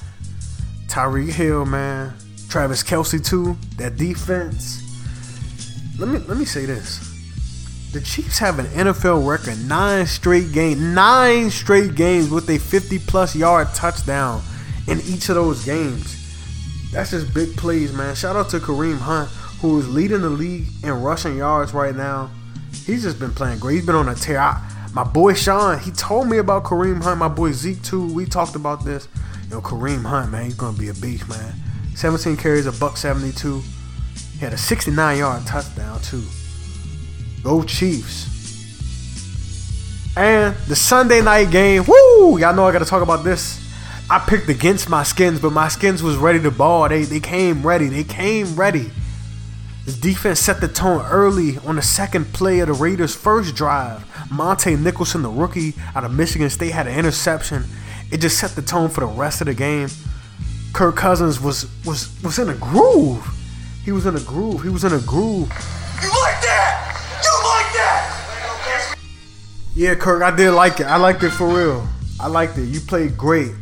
Tyreek 0.87 1.33
Hill, 1.33 1.64
man. 1.64 2.14
Travis 2.49 2.83
Kelce, 2.83 3.25
too. 3.25 3.57
That 3.77 3.97
defense. 3.97 4.85
Let 5.99 6.09
me 6.09 6.19
let 6.21 6.38
me 6.38 6.45
say 6.45 6.64
this. 6.64 7.05
The 7.93 8.01
Chiefs 8.01 8.38
have 8.38 8.59
an 8.59 8.67
NFL 8.67 9.27
record, 9.27 9.67
nine 9.67 10.07
straight 10.07 10.53
games, 10.53 10.81
nine 10.81 11.51
straight 11.51 11.95
games 11.95 12.31
with 12.31 12.49
a 12.51 12.59
50 12.59 12.99
plus 13.01 13.35
yard 13.35 13.69
touchdown 13.75 14.43
in 14.88 15.01
each 15.03 15.29
of 15.29 15.35
those 15.35 15.64
games. 15.64 16.16
That's 16.92 17.11
just 17.11 17.33
big 17.35 17.57
plays, 17.57 17.92
man. 17.92 18.14
Shout 18.14 18.37
out 18.37 18.48
to 18.51 18.59
Kareem 18.59 18.98
Hunt, 18.98 19.29
who 19.61 19.79
is 19.79 19.88
leading 19.88 20.22
the 20.22 20.31
league 20.31 20.66
in 20.83 20.90
rushing 20.90 21.37
yards 21.37 21.74
right 21.74 21.94
now. 21.94 22.31
He's 22.87 23.03
just 23.03 23.18
been 23.18 23.33
playing 23.33 23.59
great. 23.59 23.74
He's 23.77 23.87
been 23.87 23.94
on 23.94 24.09
a 24.09 24.14
tear. 24.14 24.40
I, 24.40 24.64
my 24.94 25.05
boy 25.05 25.35
Sean, 25.35 25.79
he 25.79 25.90
told 25.90 26.29
me 26.29 26.38
about 26.38 26.64
Kareem 26.64 27.03
Hunt. 27.03 27.18
My 27.18 27.29
boy 27.29 27.53
Zeke 27.53 27.83
too. 27.83 28.12
We 28.12 28.24
talked 28.24 28.57
about 28.57 28.85
this. 28.85 29.07
Yo, 29.51 29.61
Kareem 29.61 30.05
Hunt, 30.05 30.33
man, 30.33 30.44
he's 30.44 30.55
gonna 30.55 30.77
be 30.77 30.88
a 30.88 30.94
beast, 30.94 31.29
man. 31.29 31.55
17 31.94 32.37
carries, 32.37 32.66
a 32.66 32.72
buck 32.72 32.96
72. 32.96 33.62
He 34.33 34.38
had 34.38 34.53
a 34.53 34.59
69 34.59 35.18
yard 35.18 35.46
touchdown 35.46 36.01
too. 36.01 36.22
Go 37.42 37.62
Chiefs. 37.62 38.27
And 40.16 40.57
the 40.66 40.77
Sunday 40.77 41.20
night 41.20 41.51
game, 41.51 41.85
woo! 41.87 42.38
Y'all 42.38 42.55
know 42.55 42.66
I 42.66 42.72
gotta 42.72 42.85
talk 42.85 43.03
about 43.03 43.24
this. 43.24 43.67
I 44.11 44.18
picked 44.18 44.49
against 44.49 44.88
my 44.88 45.03
skins, 45.03 45.38
but 45.38 45.53
my 45.53 45.68
skins 45.68 46.03
was 46.03 46.16
ready 46.16 46.40
to 46.40 46.51
ball. 46.51 46.88
They 46.88 47.03
they 47.03 47.21
came 47.21 47.66
ready. 47.66 47.88
They 47.88 48.05
came 48.05 48.57
ready. 48.57 48.90
The 49.85 49.92
defense 49.92 50.40
set 50.40 50.61
the 50.61 50.68
tone 50.68 51.05
early 51.07 51.59
on 51.59 51.77
the 51.77 51.83
second 51.83 52.33
play 52.33 52.61
of 52.61 52.68
the 52.68 52.75
Raiders' 52.75 53.14
first 53.14 53.55
drive. 53.55 54.05
Montae 54.31 54.79
Nicholson, 54.79 55.23
the 55.23 55.31
rookie 55.31 55.75
out 55.94 56.05
of 56.05 56.12
Michigan 56.12 56.49
State, 56.49 56.73
had 56.73 56.87
an 56.87 56.99
interception. 56.99 57.64
It 58.11 58.18
just 58.18 58.38
set 58.38 58.53
the 58.53 58.62
tone 58.62 58.88
for 58.88 59.01
the 59.01 59.07
rest 59.07 59.42
of 59.42 59.47
the 59.47 59.55
game. 59.55 59.88
Kirk 60.73 60.97
Cousins 60.97 61.40
was 61.40 61.66
was 61.85 62.09
was 62.23 62.38
in 62.38 62.49
a 62.49 62.55
groove. 62.55 63.27
He 63.85 63.92
was 63.92 64.07
in 64.07 64.16
a 64.16 64.21
groove. 64.21 64.62
He 64.62 64.71
was 64.71 64.85
in 64.85 64.92
a 64.92 65.01
groove. 65.01 65.49
You 66.03 66.09
like 66.09 66.40
that? 66.42 67.21
You 67.25 67.33
like 67.44 67.73
that? 67.75 68.97
Yeah, 69.75 69.94
Kirk, 69.94 70.23
I 70.23 70.35
did 70.35 70.53
like 70.53 70.81
it. 70.81 70.87
I 70.87 70.97
liked 70.97 71.23
it 71.23 71.31
for 71.31 71.47
real. 71.47 71.87
I 72.18 72.29
liked 72.29 72.57
it. 72.57 72.64
You 72.64 72.81
played 72.81 73.16
great. 73.16 73.53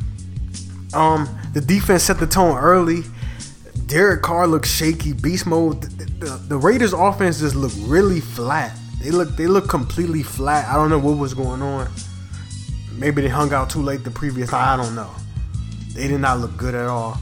Um, 0.95 1.29
the 1.53 1.61
defense 1.61 2.05
set 2.05 2.19
the 2.19 2.27
tone 2.27 2.57
early. 2.57 3.03
Derek 3.87 4.23
Carr 4.23 4.47
looked 4.47 4.67
shaky, 4.67 5.13
beast 5.13 5.47
mode. 5.47 5.83
The, 5.83 6.05
the, 6.05 6.31
the 6.49 6.57
Raiders' 6.57 6.93
offense 6.93 7.41
just 7.41 7.55
looked 7.55 7.77
really 7.81 8.21
flat. 8.21 8.77
They 9.01 9.11
look 9.11 9.37
they 9.37 9.47
look 9.47 9.69
completely 9.69 10.23
flat. 10.23 10.67
I 10.69 10.75
don't 10.75 10.91
know 10.91 10.99
what 10.99 11.19
was 11.19 11.35
going 11.35 11.63
on. 11.63 11.89
Maybe 12.93 13.23
they 13.23 13.29
hung 13.29 13.53
out 13.53 13.71
too 13.71 13.83
late 13.83 14.03
the 14.05 14.11
previous. 14.11 14.53
I 14.53 14.77
don't 14.77 14.95
know. 14.95 15.11
They 15.93 16.09
did 16.09 16.21
not 16.21 16.41
look 16.41 16.57
good 16.57 16.75
at 16.75 16.87
all. 16.87 17.19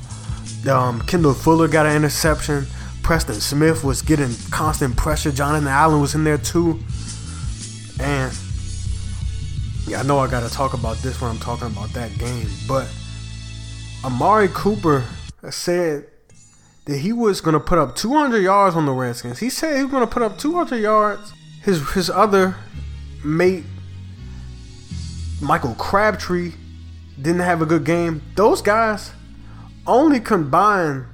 Um, 0.68 1.02
Kendall 1.02 1.34
Fuller 1.34 1.68
got 1.68 1.86
an 1.86 1.96
interception. 1.96 2.66
Preston 3.02 3.34
Smith 3.34 3.84
was 3.84 4.00
getting 4.00 4.34
constant 4.50 4.96
pressure. 4.96 5.30
Jonathan 5.30 5.68
Allen 5.68 6.00
was 6.00 6.14
in 6.14 6.24
there 6.24 6.38
too. 6.38 6.80
And 8.00 8.32
yeah, 9.86 10.00
I 10.00 10.02
know 10.04 10.18
I 10.20 10.30
gotta 10.30 10.48
talk 10.48 10.72
about 10.72 10.96
this 10.98 11.20
when 11.20 11.30
I'm 11.30 11.38
talking 11.38 11.66
about 11.66 11.90
that 11.90 12.16
game. 12.18 12.48
But 12.66 12.88
Amari 14.04 14.48
Cooper 14.48 15.02
said 15.50 16.06
that 16.84 16.98
he 16.98 17.10
was 17.10 17.40
gonna 17.40 17.58
put 17.58 17.78
up 17.78 17.96
200 17.96 18.38
yards 18.38 18.76
on 18.76 18.84
the 18.84 18.92
Redskins. 18.92 19.38
He 19.38 19.48
said 19.48 19.78
he 19.78 19.82
was 19.82 19.90
gonna 19.90 20.06
put 20.06 20.22
up 20.22 20.36
200 20.36 20.76
yards. 20.76 21.32
His 21.62 21.80
his 21.92 22.10
other 22.10 22.54
mate, 23.24 23.64
Michael 25.40 25.74
Crabtree, 25.76 26.52
didn't 27.20 27.40
have 27.40 27.62
a 27.62 27.66
good 27.66 27.84
game. 27.84 28.20
Those 28.34 28.60
guys 28.60 29.10
only 29.86 30.20
combined 30.20 31.06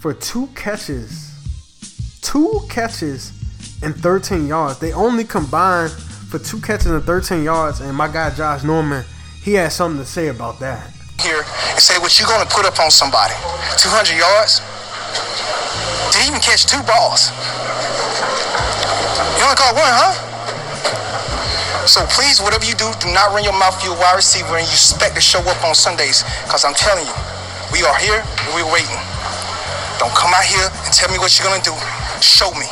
for 0.00 0.12
two 0.14 0.48
catches, 0.56 1.30
two 2.22 2.60
catches 2.68 3.32
and 3.84 3.94
13 3.94 4.48
yards. 4.48 4.80
They 4.80 4.92
only 4.92 5.22
combined 5.22 5.92
for 5.92 6.40
two 6.40 6.60
catches 6.60 6.86
and 6.86 7.04
13 7.04 7.44
yards. 7.44 7.80
And 7.80 7.96
my 7.96 8.08
guy 8.08 8.30
Josh 8.30 8.64
Norman, 8.64 9.04
he 9.44 9.54
had 9.54 9.70
something 9.70 10.00
to 10.00 10.06
say 10.06 10.26
about 10.26 10.58
that. 10.58 10.95
Here 11.20 11.44
and 11.44 11.80
say 11.80 11.96
what 11.98 12.18
you're 12.18 12.28
going 12.28 12.42
to 12.42 12.50
put 12.52 12.64
up 12.64 12.78
on 12.80 12.90
somebody. 12.90 13.34
200 13.80 14.16
yards. 14.16 14.60
Did 16.12 16.22
he 16.22 16.28
even 16.32 16.40
catch 16.40 16.64
two 16.68 16.80
balls? 16.84 17.32
You 19.36 19.44
only 19.44 19.58
caught 19.58 19.76
one, 19.76 19.92
huh? 19.92 20.12
So 21.86 22.02
please, 22.10 22.42
whatever 22.42 22.66
you 22.66 22.74
do, 22.74 22.90
do 22.98 23.08
not 23.14 23.30
run 23.30 23.46
your 23.46 23.54
mouth 23.54 23.78
to 23.78 23.86
your 23.86 23.98
wide 24.00 24.18
receiver 24.18 24.58
and 24.58 24.66
you 24.66 24.74
expect 24.74 25.14
to 25.14 25.22
show 25.22 25.38
up 25.46 25.60
on 25.62 25.74
Sundays. 25.74 26.26
Because 26.42 26.66
I'm 26.66 26.74
telling 26.74 27.06
you, 27.06 27.16
we 27.70 27.86
are 27.86 27.94
here 28.00 28.18
and 28.18 28.48
we're 28.58 28.66
waiting. 28.66 28.98
Don't 30.02 30.12
come 30.12 30.34
out 30.34 30.44
here 30.44 30.66
and 30.66 30.90
tell 30.92 31.08
me 31.08 31.18
what 31.22 31.32
you're 31.38 31.46
going 31.46 31.62
to 31.62 31.70
do. 31.70 31.76
Show 32.18 32.50
me. 32.58 32.66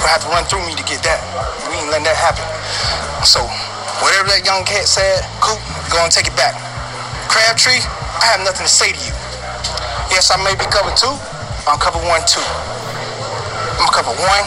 You're 0.00 0.10
have 0.10 0.24
to 0.26 0.30
run 0.34 0.44
through 0.50 0.66
me 0.66 0.74
to 0.74 0.84
get 0.84 1.00
that. 1.06 1.22
We 1.70 1.78
ain't 1.78 1.88
letting 1.88 2.08
that 2.08 2.18
happen. 2.18 2.44
So, 3.24 3.46
whatever 4.02 4.28
that 4.28 4.42
young 4.44 4.66
cat 4.66 4.90
said, 4.90 5.22
Coop, 5.38 5.60
go 5.88 6.02
and 6.02 6.10
take 6.10 6.26
it 6.26 6.34
back. 6.34 6.71
Crabtree, 7.32 7.80
I 7.80 8.36
have 8.36 8.44
nothing 8.44 8.68
to 8.68 8.68
say 8.68 8.92
to 8.92 9.00
you. 9.00 9.14
Yes, 10.12 10.28
I 10.28 10.36
may 10.44 10.52
be 10.52 10.68
cover 10.68 10.92
two, 10.92 11.16
I'm 11.64 11.80
cover 11.80 11.96
one 12.04 12.20
too. 12.28 12.44
I'm 13.80 13.88
cover 13.88 14.12
one, 14.12 14.44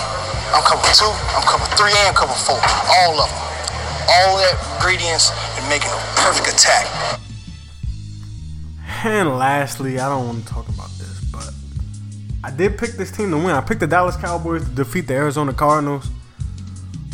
I'm 0.53 0.61
cover 0.61 0.85
two, 0.93 1.09
I'm 1.33 1.41
cover 1.49 1.65
three, 1.73 1.89
and 2.05 2.15
cover 2.15 2.37
four. 2.37 2.61
All 2.61 3.17
of 3.17 3.25
them. 3.25 3.41
All 4.07 4.37
the 4.37 4.53
ingredients 4.77 5.33
in 5.57 5.67
making 5.67 5.89
a 5.89 5.97
perfect 6.21 6.53
attack. 6.53 6.85
And 9.03 9.35
lastly, 9.35 9.97
I 9.99 10.07
don't 10.07 10.27
want 10.27 10.45
to 10.45 10.53
talk 10.53 10.69
about 10.69 10.91
this, 10.99 11.19
but 11.31 11.49
I 12.43 12.51
did 12.51 12.77
pick 12.77 12.91
this 12.91 13.09
team 13.09 13.31
to 13.31 13.37
win. 13.37 13.47
I 13.47 13.61
picked 13.61 13.79
the 13.79 13.87
Dallas 13.87 14.15
Cowboys 14.15 14.63
to 14.63 14.69
defeat 14.69 15.07
the 15.07 15.15
Arizona 15.15 15.53
Cardinals. 15.53 16.07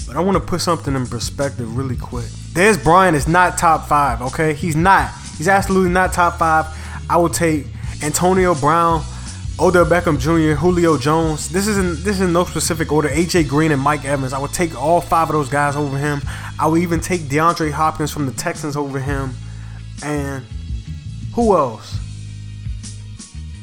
But 0.06 0.18
I 0.18 0.20
want 0.20 0.36
to 0.36 0.44
put 0.44 0.60
something 0.60 0.94
in 0.94 1.08
perspective 1.08 1.78
really 1.78 1.96
quick. 1.96 2.26
Dez 2.52 2.84
Bryant 2.84 3.16
is 3.16 3.30
not 3.30 3.58
top 3.58 3.88
five, 3.88 4.22
okay? 4.22 4.54
He's 4.54 4.76
not. 4.76 5.12
He's 5.42 5.48
absolutely 5.48 5.90
not 5.90 6.14
top 6.14 6.38
five. 6.38 6.68
I 7.10 7.18
will 7.18 7.28
take 7.28 7.66
Antonio 8.04 8.54
Brown, 8.54 9.04
Odell 9.60 9.88
Beckham 9.88 10.20
Jr., 10.20 10.54
Julio 10.54 11.00
Jones. 11.00 11.50
This 11.50 11.68
isn't 11.68 12.04
this 12.04 12.22
is 12.22 12.30
no 12.30 12.46
specific 12.46 12.92
order. 12.92 13.10
AJ 13.10 13.48
Green 13.48 13.72
and 13.72 13.82
Mike 13.82 14.06
Evans. 14.06 14.34
I 14.34 14.38
would 14.38 14.54
take 14.54 14.80
all 14.80 15.02
five 15.02 15.30
of 15.30 15.34
those 15.34 15.50
guys 15.50 15.76
over 15.76 15.98
him. 15.98 16.22
I 16.60 16.68
would 16.68 16.84
even 16.84 17.00
take 17.00 17.22
DeAndre 17.22 17.72
Hopkins 17.72 18.12
from 18.12 18.28
the 18.28 18.34
Texans 18.34 18.78
over 18.78 19.00
him. 19.00 19.34
And 20.06 20.46
who 21.34 21.58
else? 21.58 21.98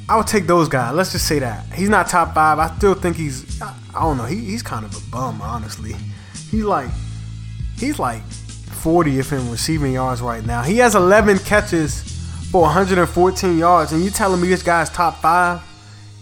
I 0.09 0.17
would 0.17 0.27
take 0.27 0.49
those 0.49 0.69
guys. 0.69 0.97
Let's 0.97 1.13
just 1.13 1.29
say 1.29 1.39
that 1.39 1.65
he's 1.75 1.89
not 1.89 2.09
top 2.09 2.35
five. 2.35 2.59
I 2.59 2.77
still 2.77 2.95
think 2.95 3.15
he's. 3.15 3.63
I, 3.63 3.73
I 3.95 4.01
don't 4.01 4.17
know. 4.17 4.25
He, 4.25 4.35
he's 4.35 4.65
kind 4.65 4.85
of 4.85 4.97
a 4.97 5.11
bum, 5.13 5.41
honestly. 5.41 5.95
He's 6.51 6.65
like, 6.65 6.91
he's 7.77 8.01
like 8.01 8.23
40th 8.83 9.33
in 9.33 9.51
receiving 9.51 9.93
yards 9.93 10.21
right 10.21 10.45
now. 10.45 10.63
He 10.63 10.79
has 10.79 10.95
11 10.95 11.41
catches 11.41 12.03
for 12.51 12.63
114 12.63 13.59
yards, 13.59 13.93
and 13.93 14.03
you 14.03 14.11
telling 14.11 14.41
me 14.41 14.49
this 14.49 14.63
guy's 14.63 14.91
top 14.91 15.21
five? 15.21 15.63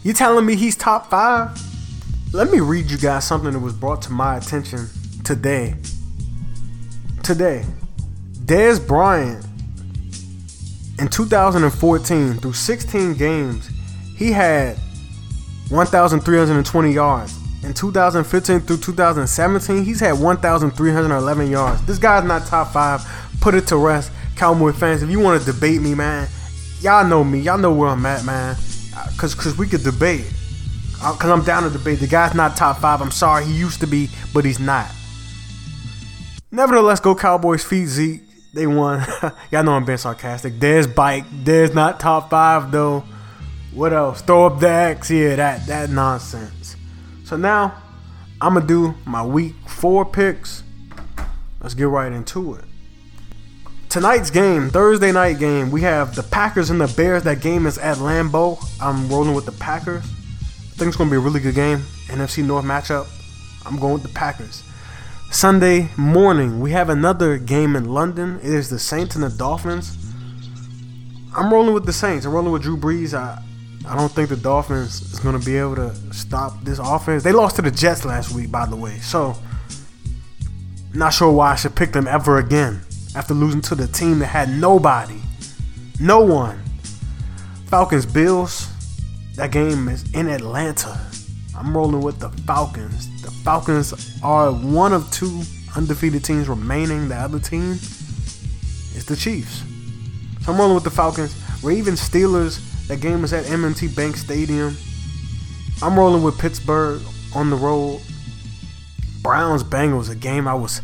You 0.03 0.13
telling 0.13 0.45
me 0.47 0.57
he's 0.57 0.77
top 0.77 1.11
five? 1.11 1.61
Let 2.33 2.51
me 2.51 2.61
read 2.61 2.91
you 2.91 2.99
guys 2.99 3.27
something 3.27 3.53
that 3.53 3.59
was 3.59 3.73
brought 3.73 4.03
to 4.03 4.13
my 4.13 4.37
attention 4.37 4.89
today. 5.25 5.77
Today, 7.23 7.65
Dez 8.45 8.85
Bryant 8.85 9.45
in 10.99 11.09
2014 11.09 12.35
through 12.35 12.53
16 12.53 13.15
games, 13.15 13.71
he 14.17 14.33
had 14.33 14.77
1,320 15.69 16.93
yards. 16.93 17.39
In 17.67 17.75
2015 17.75 18.61
through 18.61 18.77
2017, 18.77 19.83
he's 19.83 19.99
had 19.99 20.21
1,311 20.21 21.51
yards. 21.51 21.85
This 21.85 21.99
guy's 21.99 22.23
not 22.23 22.47
top 22.47 22.73
five. 22.73 23.05
Put 23.41 23.57
it 23.57 23.67
to 23.67 23.77
rest, 23.77 24.13
Cowboy 24.37 24.71
fans. 24.71 25.03
If 25.03 25.11
you 25.11 25.19
want 25.19 25.43
to 25.43 25.53
debate 25.53 25.83
me, 25.83 25.93
man, 25.93 26.29
y'all 26.81 27.05
know 27.05 27.25
me. 27.25 27.41
Y'all 27.41 27.59
know 27.59 27.73
where 27.73 27.89
I'm 27.89 28.07
at, 28.07 28.25
man. 28.25 28.55
Cause, 29.17 29.35
cause 29.35 29.59
we 29.59 29.67
could 29.67 29.83
debate. 29.83 30.33
Uh, 31.03 31.13
Cause 31.17 31.29
I'm 31.29 31.43
down 31.43 31.65
to 31.65 31.71
debate. 31.71 31.99
The 31.99 32.07
guy's 32.07 32.35
not 32.35 32.57
top 32.57 32.79
five. 32.79 33.03
I'm 33.03 33.11
sorry, 33.11 33.45
he 33.45 33.53
used 33.53 33.81
to 33.81 33.89
be, 33.89 34.11
but 34.33 34.45
he's 34.45 34.61
not. 34.61 34.89
Nevertheless, 36.53 37.01
go 37.01 37.17
Cowboys. 37.17 37.65
Feed 37.65 37.87
Zeke. 37.89 38.23
They 38.55 38.69
won. 38.69 39.05
Y'all 39.51 39.65
know 39.65 39.73
I'm 39.73 39.85
being 39.85 39.99
sarcastic. 39.99 40.61
There's 40.61 40.87
bike. 40.87 41.25
There's 41.33 41.75
not 41.75 41.99
top 41.99 42.31
five 42.31 42.71
though. 42.71 43.05
What 43.75 43.93
else? 43.93 44.23
Throw 44.23 44.47
up 44.47 44.61
the 44.61 44.71
X. 44.71 45.11
Yeah, 45.11 45.35
that 45.35 45.67
that 45.67 45.91
nonsense. 45.91 46.66
So 47.27 47.37
now 47.37 47.75
I'm 48.41 48.55
gonna 48.55 48.65
do 48.65 48.95
my 49.05 49.27
week 49.27 49.57
four 49.67 50.05
picks. 50.05 50.63
Let's 51.61 51.75
get 51.75 51.89
right 51.89 52.13
into 52.13 52.55
it. 52.55 52.65
Tonight's 53.89 54.31
game, 54.31 54.71
Thursday 54.71 55.11
night 55.11 55.41
game, 55.41 55.73
we 55.73 55.81
have 55.81 56.15
the 56.15 56.23
Packers 56.23 56.71
and 56.71 56.81
the 56.81 56.87
Bears. 56.87 57.25
That 57.25 57.41
game 57.41 57.67
is 57.67 57.79
at 57.79 57.97
Lambeau. 57.97 58.65
I'm 58.81 59.09
rolling 59.09 59.35
with 59.35 59.45
the 59.45 59.51
Packers. 59.51 60.05
I 60.05 60.77
think 60.77 60.87
it's 60.87 60.97
gonna 60.97 61.11
be 61.11 61.17
a 61.17 61.21
really 61.21 61.41
good 61.41 61.57
game. 61.57 61.79
NFC 62.07 62.45
North 62.45 62.65
matchup. 62.65 63.09
I'm 63.67 63.81
going 63.81 63.95
with 63.95 64.05
the 64.05 64.09
Packers. 64.11 64.63
Sunday 65.33 65.89
morning, 65.97 66.61
we 66.61 66.71
have 66.71 66.89
another 66.89 67.39
game 67.39 67.75
in 67.75 67.87
London. 67.87 68.39
It 68.39 68.53
is 68.53 68.71
the 68.71 68.79
Saints 68.79 69.17
and 69.17 69.25
the 69.25 69.31
Dolphins. 69.31 69.99
I'm 71.37 71.53
rolling 71.53 71.75
with 71.75 71.87
the 71.87 71.93
Saints. 71.93 72.25
I'm 72.25 72.31
rolling 72.31 72.53
with 72.53 72.63
Drew 72.63 72.77
Brees. 72.77 73.15
I, 73.15 73.43
I 73.87 73.95
don't 73.95 74.11
think 74.11 74.29
the 74.29 74.37
Dolphins 74.37 75.01
is 75.13 75.21
going 75.21 75.39
to 75.39 75.47
be 75.47 75.57
able 75.57 75.77
to 75.77 75.95
stop 76.13 76.65
this 76.65 76.81
offense. 76.81 77.23
They 77.23 77.33
lost 77.33 77.57
to 77.57 77.63
the 77.63 77.71
Jets 77.71 78.05
last 78.05 78.35
week, 78.35 78.51
by 78.51 78.67
the 78.67 78.75
way. 78.75 78.99
So, 78.99 79.37
not 80.93 81.11
sure 81.11 81.31
why 81.31 81.53
I 81.53 81.55
should 81.55 81.77
pick 81.77 81.93
them 81.93 82.09
ever 82.09 82.39
again 82.39 82.81
after 83.15 83.33
losing 83.33 83.61
to 83.63 83.77
the 83.77 83.87
team 83.87 84.19
that 84.19 84.27
had 84.27 84.49
nobody. 84.51 85.21
No 86.01 86.21
one. 86.21 86.61
Falcons 87.67 88.07
Bills. 88.07 88.69
That 89.37 89.53
game 89.53 89.89
is 89.89 90.11
in 90.15 90.29
Atlanta. 90.29 90.99
I'm 91.57 91.77
rolling 91.77 92.01
with 92.01 92.19
the 92.19 92.31
Falcons. 92.43 93.23
The 93.23 93.31
Falcons 93.31 94.21
are 94.23 94.51
one 94.51 94.93
of 94.93 95.11
two 95.13 95.43
undefeated 95.77 96.25
teams 96.25 96.49
remaining. 96.49 97.09
The 97.09 97.17
other 97.17 97.39
team 97.39 97.73
is 97.73 99.05
the 99.07 99.15
Chiefs. 99.15 99.63
So 100.43 100.53
I'm 100.53 100.59
rolling 100.59 100.75
with 100.75 100.85
the 100.85 100.91
Falcons. 100.91 101.37
Ravens 101.63 102.01
Steelers. 102.01 102.61
That 102.89 103.01
game 103.01 103.25
is 103.25 103.33
at 103.33 103.51
M&T 103.51 103.89
Bank 103.89 104.17
Stadium. 104.17 104.77
I'm 105.83 105.99
rolling 105.99 106.23
with 106.23 106.39
Pittsburgh 106.39 107.03
on 107.35 107.51
the 107.51 107.57
road. 107.57 108.01
Browns 109.23 109.65
Bengals, 109.65 110.11
a 110.11 110.15
game 110.15 110.47
I 110.47 110.55
was 110.55 110.81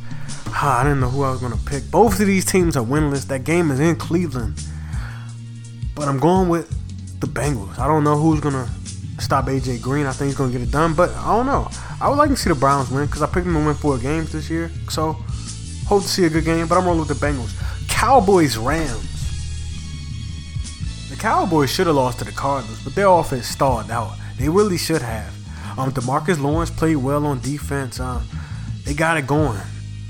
ah, 0.48 0.80
I 0.80 0.84
didn't 0.84 1.00
know 1.00 1.08
who 1.08 1.22
I 1.22 1.30
was 1.30 1.40
gonna 1.40 1.58
pick. 1.66 1.90
Both 1.90 2.20
of 2.20 2.26
these 2.26 2.44
teams 2.44 2.76
are 2.76 2.84
winless. 2.84 3.26
That 3.26 3.44
game 3.44 3.70
is 3.70 3.80
in 3.80 3.96
Cleveland. 3.96 4.62
But 5.94 6.08
I'm 6.08 6.18
going 6.18 6.48
with 6.48 6.68
the 7.20 7.26
Bengals. 7.26 7.78
I 7.78 7.86
don't 7.86 8.04
know 8.04 8.16
who's 8.16 8.40
gonna 8.40 8.68
stop 9.18 9.46
AJ 9.46 9.80
Green. 9.80 10.06
I 10.06 10.12
think 10.12 10.28
he's 10.28 10.36
gonna 10.36 10.52
get 10.52 10.60
it 10.60 10.70
done, 10.70 10.94
but 10.94 11.10
I 11.10 11.36
don't 11.36 11.46
know. 11.46 11.68
I 12.00 12.08
would 12.08 12.16
like 12.16 12.30
to 12.30 12.36
see 12.36 12.48
the 12.48 12.56
Browns 12.56 12.90
win 12.90 13.06
because 13.06 13.22
I 13.22 13.26
picked 13.26 13.46
them 13.46 13.54
to 13.54 13.64
win 13.64 13.74
four 13.74 13.98
games 13.98 14.32
this 14.32 14.50
year. 14.50 14.70
So 14.88 15.12
hope 15.86 16.02
to 16.02 16.08
see 16.08 16.24
a 16.24 16.30
good 16.30 16.44
game, 16.44 16.66
but 16.66 16.78
I'm 16.78 16.84
rolling 16.84 17.06
with 17.06 17.08
the 17.08 17.26
Bengals. 17.26 17.54
Cowboys 17.88 18.56
Rams. 18.56 19.11
Cowboys 21.22 21.70
should 21.70 21.86
have 21.86 21.94
lost 21.94 22.18
to 22.18 22.24
the 22.24 22.32
Cardinals, 22.32 22.82
but 22.82 22.96
their 22.96 23.06
offense 23.06 23.46
stalled 23.46 23.92
out. 23.92 24.16
They 24.40 24.48
really 24.48 24.76
should 24.76 25.02
have. 25.02 25.32
Um, 25.78 25.92
Demarcus 25.92 26.42
Lawrence 26.42 26.68
played 26.68 26.96
well 26.96 27.26
on 27.26 27.38
defense. 27.38 28.00
Um, 28.00 28.24
they 28.84 28.92
got 28.92 29.16
it 29.16 29.28
going. 29.28 29.60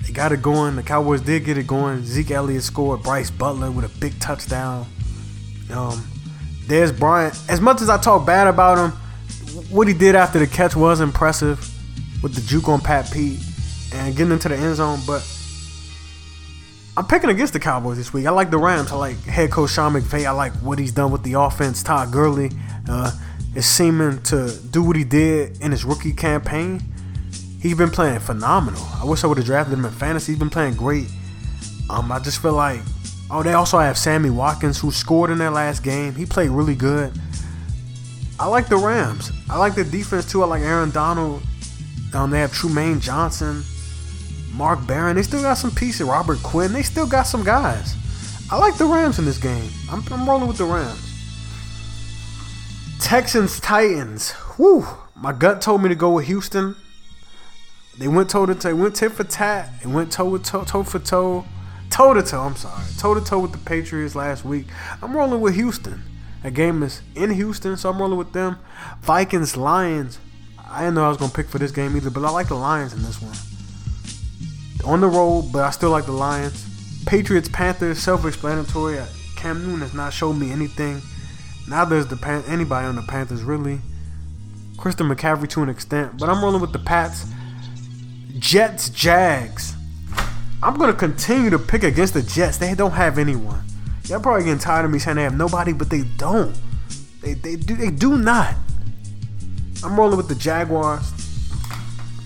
They 0.07 0.12
got 0.14 0.33
it 0.33 0.40
going. 0.40 0.75
The 0.75 0.83
Cowboys 0.83 1.20
did 1.20 1.44
get 1.44 1.59
it 1.59 1.66
going. 1.66 2.03
Zeke 2.03 2.31
Elliott 2.31 2.62
scored. 2.62 3.03
Brice 3.03 3.31
Butler 3.31 3.70
with 3.70 3.85
a 3.85 4.01
big 4.01 4.18
touchdown. 4.20 4.87
Um, 5.70 6.03
Dez 6.64 6.98
Bryant. 6.98 7.38
As 7.46 7.61
much 7.61 7.83
as 7.83 7.90
I 7.90 7.98
talk 7.98 8.25
bad 8.25 8.46
about 8.46 8.79
him, 8.79 8.98
what 9.68 9.88
he 9.88 9.92
did 9.92 10.14
after 10.14 10.38
the 10.38 10.46
catch 10.46 10.75
was 10.75 11.03
impressive 11.03 11.59
with 12.22 12.35
the 12.35 12.40
juke 12.40 12.70
on 12.70 12.81
Pat 12.81 13.11
Pete 13.12 13.38
and 13.92 14.16
getting 14.16 14.33
into 14.33 14.48
the 14.48 14.57
end 14.57 14.77
zone. 14.77 15.01
But 15.07 15.20
I'm 16.94 17.07
picking 17.07 17.31
against 17.31 17.55
the 17.55 17.61
Cowboys 17.61 17.96
this 17.96 18.12
week. 18.12 18.26
I 18.26 18.31
like 18.31 18.50
the 18.50 18.59
Rams. 18.59 18.92
I 18.92 18.96
like 18.96 19.16
head 19.24 19.50
coach 19.50 19.70
Sean 19.70 19.94
McVay. 19.94 20.26
I 20.26 20.33
like 20.33 20.52
what 20.55 20.78
he's 20.78 20.92
done 20.92 21.11
with 21.11 21.22
the 21.22 21.35
offense. 21.35 21.83
Todd 21.83 22.12
Gurley 22.12 22.50
uh, 22.87 23.12
is 23.55 23.64
seeming 23.64 24.22
to 24.24 24.55
do 24.70 24.83
what 24.83 24.96
he 24.96 25.05
did 25.05 25.59
in 25.62 25.70
his 25.70 25.85
rookie 25.85 26.12
campaign. 26.12 26.83
He's 27.61 27.76
been 27.76 27.90
playing 27.90 28.18
phenomenal. 28.20 28.83
I 29.00 29.07
wish 29.07 29.24
I 29.24 29.26
would 29.26 29.38
have 29.38 29.46
drafted 29.46 29.78
him 29.78 29.85
in 29.87 29.92
fantasy. 29.92 30.33
He's 30.33 30.38
been 30.38 30.50
playing 30.50 30.74
great. 30.74 31.07
Um, 31.88 32.12
I 32.12 32.18
just 32.18 32.42
feel 32.42 32.52
like, 32.52 32.81
oh, 33.31 33.42
they 33.42 33.55
also 33.55 33.78
have 33.78 33.96
Sammy 33.96 34.28
Watkins 34.28 34.78
who 34.78 34.90
scored 34.90 35.31
in 35.31 35.38
their 35.38 35.50
last 35.50 35.83
game. 35.83 36.14
He 36.14 36.26
played 36.26 36.50
really 36.50 36.74
good. 36.74 37.12
I 38.38 38.48
like 38.48 38.68
the 38.68 38.76
Rams. 38.76 39.31
I 39.48 39.57
like 39.59 39.76
the 39.76 39.85
defense 39.85 40.31
too. 40.31 40.42
I 40.42 40.46
like 40.46 40.62
Aaron 40.62 40.90
Donald. 40.90 41.42
Um, 42.12 42.31
they 42.31 42.40
have 42.40 42.52
Trumaine 42.52 43.00
Johnson, 43.00 43.62
Mark 44.53 44.87
Barron. 44.87 45.17
They 45.17 45.23
still 45.23 45.43
got 45.43 45.55
some 45.55 45.71
pieces. 45.71 46.07
Robert 46.07 46.43
Quinn. 46.43 46.73
They 46.73 46.83
still 46.83 47.07
got 47.07 47.25
some 47.25 47.45
guys. 47.45 47.97
I 48.51 48.59
like 48.59 48.77
the 48.77 48.85
Rams 48.85 49.19
in 49.19 49.25
this 49.25 49.38
game. 49.38 49.71
I'm, 49.91 50.05
I'm 50.12 50.29
rolling 50.29 50.49
with 50.49 50.59
the 50.59 50.65
Rams. 50.65 51.09
Texans 53.01 53.59
Titans. 53.61 54.33
Whew. 54.57 54.87
My 55.17 55.33
gut 55.33 55.61
told 55.61 55.83
me 55.83 55.88
to 55.88 55.95
go 55.95 56.11
with 56.12 56.27
Houston. 56.27 56.77
They 57.99 58.09
went 58.09 58.31
toe 58.31 58.47
to 58.47 58.55
toe, 58.55 58.75
went 58.75 58.97
tit 58.97 59.12
for 59.12 59.25
tat, 59.25 59.71
They 59.83 59.91
went 59.91 60.11
toe 60.11 60.37
to 60.37 60.43
toe, 60.43 60.65
toe 60.65 60.83
for 60.83 60.99
toe, 60.99 61.45
toe 61.91 62.15
to 62.15 62.23
toe. 62.23 62.41
I'm 62.41 62.57
sorry, 62.57 62.85
toe 62.97 63.15
to 63.15 63.21
toe 63.21 63.38
with 63.38 63.53
the 63.53 63.59
Patriots 63.59 64.15
last 64.15 64.45
week. 64.45 64.67
I'm 65.03 65.15
rolling 65.15 65.43
with 65.43 65.55
Houston. 65.57 66.03
That 66.43 66.55
game 66.55 66.83
is 66.83 67.03
in 67.15 67.31
Houston, 67.31 67.77
so 67.77 67.91
I'm 67.91 68.01
rolling 68.01 68.19
with 68.19 68.33
them. 68.33 68.57
Vikings 69.03 69.57
Lions. 69.57 70.19
I 70.59 70.81
didn't 70.81 70.95
know 70.95 71.05
I 71.05 71.09
was 71.09 71.19
gonna 71.19 71.33
pick 71.33 71.49
for 71.49 71.59
this 71.59 71.71
game 71.71 71.95
either, 71.97 72.11
but 72.11 72.25
I 72.25 72.31
like 72.31 72.49
the 72.49 72.55
Lions 72.55 72.95
in 72.95 73.03
this 73.03 73.21
one. 73.21 73.37
On 74.85 75.01
the 75.01 75.09
road, 75.09 75.51
but 75.53 75.64
I 75.64 75.71
still 75.71 75.90
like 75.90 76.07
the 76.07 76.12
Lions. 76.12 76.66
Patriots 77.07 77.49
Panthers, 77.49 77.99
self-explanatory. 77.99 78.99
Uh, 78.99 79.07
Cam 79.37 79.62
Newton 79.62 79.81
has 79.81 79.95
not 79.95 80.12
showed 80.12 80.35
me 80.35 80.51
anything. 80.51 81.01
Now 81.68 81.85
there's 81.85 82.07
the 82.07 82.16
Pan- 82.16 82.45
anybody 82.47 82.87
on 82.87 82.97
the 82.97 83.03
Panthers 83.03 83.42
really. 83.42 83.81
Christian 84.77 85.09
McCaffrey 85.09 85.49
to 85.51 85.62
an 85.62 85.68
extent, 85.68 86.18
but 86.18 86.29
I'm 86.29 86.42
rolling 86.42 86.61
with 86.61 86.73
the 86.73 86.79
Pats. 86.79 87.27
Jets 88.38 88.88
Jags. 88.88 89.75
I'm 90.62 90.75
gonna 90.75 90.92
continue 90.92 91.51
to 91.51 91.59
pick 91.59 91.83
against 91.85 92.14
the 92.14 92.23
Jets. 92.23 92.57
They 92.59 92.75
don't 92.75 92.92
have 92.92 93.18
anyone. 93.18 93.62
Y'all 94.07 94.21
probably 94.21 94.45
getting 94.45 94.59
tired 94.59 94.85
of 94.85 94.90
me 94.90 94.99
saying 94.99 95.16
they 95.16 95.23
have 95.23 95.37
nobody, 95.37 95.73
but 95.73 95.90
they 95.90 96.03
don't. 96.16 96.57
They 97.21 97.35
they 97.35 97.57
do 97.57 97.77
they 97.77 97.90
do 97.90 98.16
not. 98.18 98.55
I'm 99.85 99.97
rolling 99.97 100.16
with 100.16 100.29
the 100.29 100.35
Jaguars. 100.35 101.12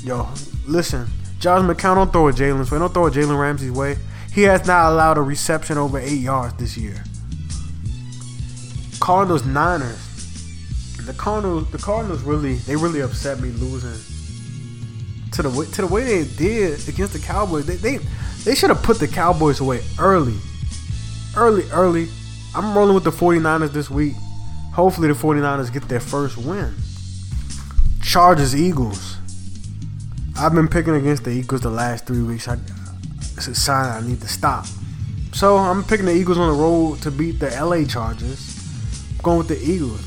Yo, 0.03 0.29
listen, 0.67 1.07
Josh 1.39 1.63
McCown 1.63 1.97
don't 1.97 2.13
throw 2.13 2.29
a 2.29 2.33
Jalen's 2.33 2.71
way. 2.71 2.79
Don't 2.79 2.93
throw 2.93 3.07
a 3.07 3.11
Jalen 3.11 3.39
Ramsey's 3.39 3.71
way. 3.71 3.97
He 4.33 4.43
has 4.43 4.67
not 4.67 4.93
allowed 4.93 5.19
a 5.19 5.23
reception 5.23 5.79
over 5.79 5.99
eight 5.99 6.21
yards 6.21 6.55
this 6.55 6.77
year. 6.77 7.03
Cardinals 9.01 9.45
Niners. 9.45 10.03
The 11.05 11.13
Cardinals 11.13 11.71
the 11.71 11.79
Cardinals 11.79 12.23
really 12.23 12.55
they 12.55 12.75
really 12.75 13.01
upset 13.01 13.41
me 13.41 13.51
losing 13.51 13.95
to 15.33 15.43
the 15.43 15.51
way 15.51 15.67
to 15.67 15.83
the 15.83 15.87
way 15.87 16.03
they 16.03 16.37
did 16.37 16.89
against 16.89 17.13
the 17.13 17.19
Cowboys. 17.19 17.67
They 17.67 17.77
they, 17.77 17.99
they 18.45 18.55
should 18.55 18.71
have 18.71 18.83
put 18.83 18.99
the 18.99 19.07
Cowboys 19.07 19.61
away 19.61 19.83
early. 19.99 20.37
Early, 21.37 21.65
early. 21.71 22.09
I'm 22.55 22.77
rolling 22.77 22.95
with 22.95 23.05
the 23.05 23.11
49ers 23.11 23.73
this 23.73 23.91
week. 23.91 24.15
Hopefully 24.73 25.09
the 25.09 25.15
49ers 25.15 25.73
get 25.73 25.87
their 25.89 26.01
first 26.01 26.39
win. 26.39 26.75
Chargers 28.03 28.57
Eagles. 28.57 29.16
I've 30.39 30.55
been 30.55 30.69
picking 30.69 30.95
against 30.95 31.25
the 31.25 31.31
Eagles 31.31 31.63
the 31.63 31.71
last 31.71 32.07
three 32.07 32.23
weeks. 32.23 32.47
I, 32.47 32.59
it's 33.37 33.49
a 33.49 33.55
sign 33.55 34.05
I 34.05 34.07
need 34.07 34.21
to 34.21 34.29
stop. 34.29 34.67
So 35.33 35.57
I'm 35.57 35.83
picking 35.83 36.05
the 36.05 36.15
Eagles 36.15 36.37
on 36.37 36.55
the 36.55 36.63
road 36.63 37.01
to 37.03 37.11
beat 37.11 37.41
the 37.41 37.49
LA 37.51 37.87
Chargers. 37.87 38.59
I'm 39.13 39.23
going 39.23 39.39
with 39.39 39.49
the 39.49 39.59
Eagles. 39.59 40.05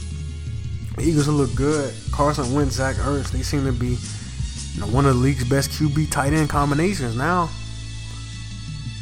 The 0.96 1.02
Eagles 1.02 1.28
look 1.28 1.56
good. 1.56 1.94
Carson 2.12 2.54
Wentz, 2.54 2.76
Zach 2.76 2.96
Ertz, 2.98 3.32
they 3.32 3.42
seem 3.42 3.66
to 3.66 3.72
be 3.72 3.98
you 4.76 4.82
know, 4.82 4.88
one 4.88 5.08
of 5.08 5.16
the 5.16 5.20
league's 5.20 5.50
best 5.50 5.72
QB 5.72 6.12
tight 6.12 6.34
end 6.34 6.50
combinations 6.50 7.16
now. 7.16 7.50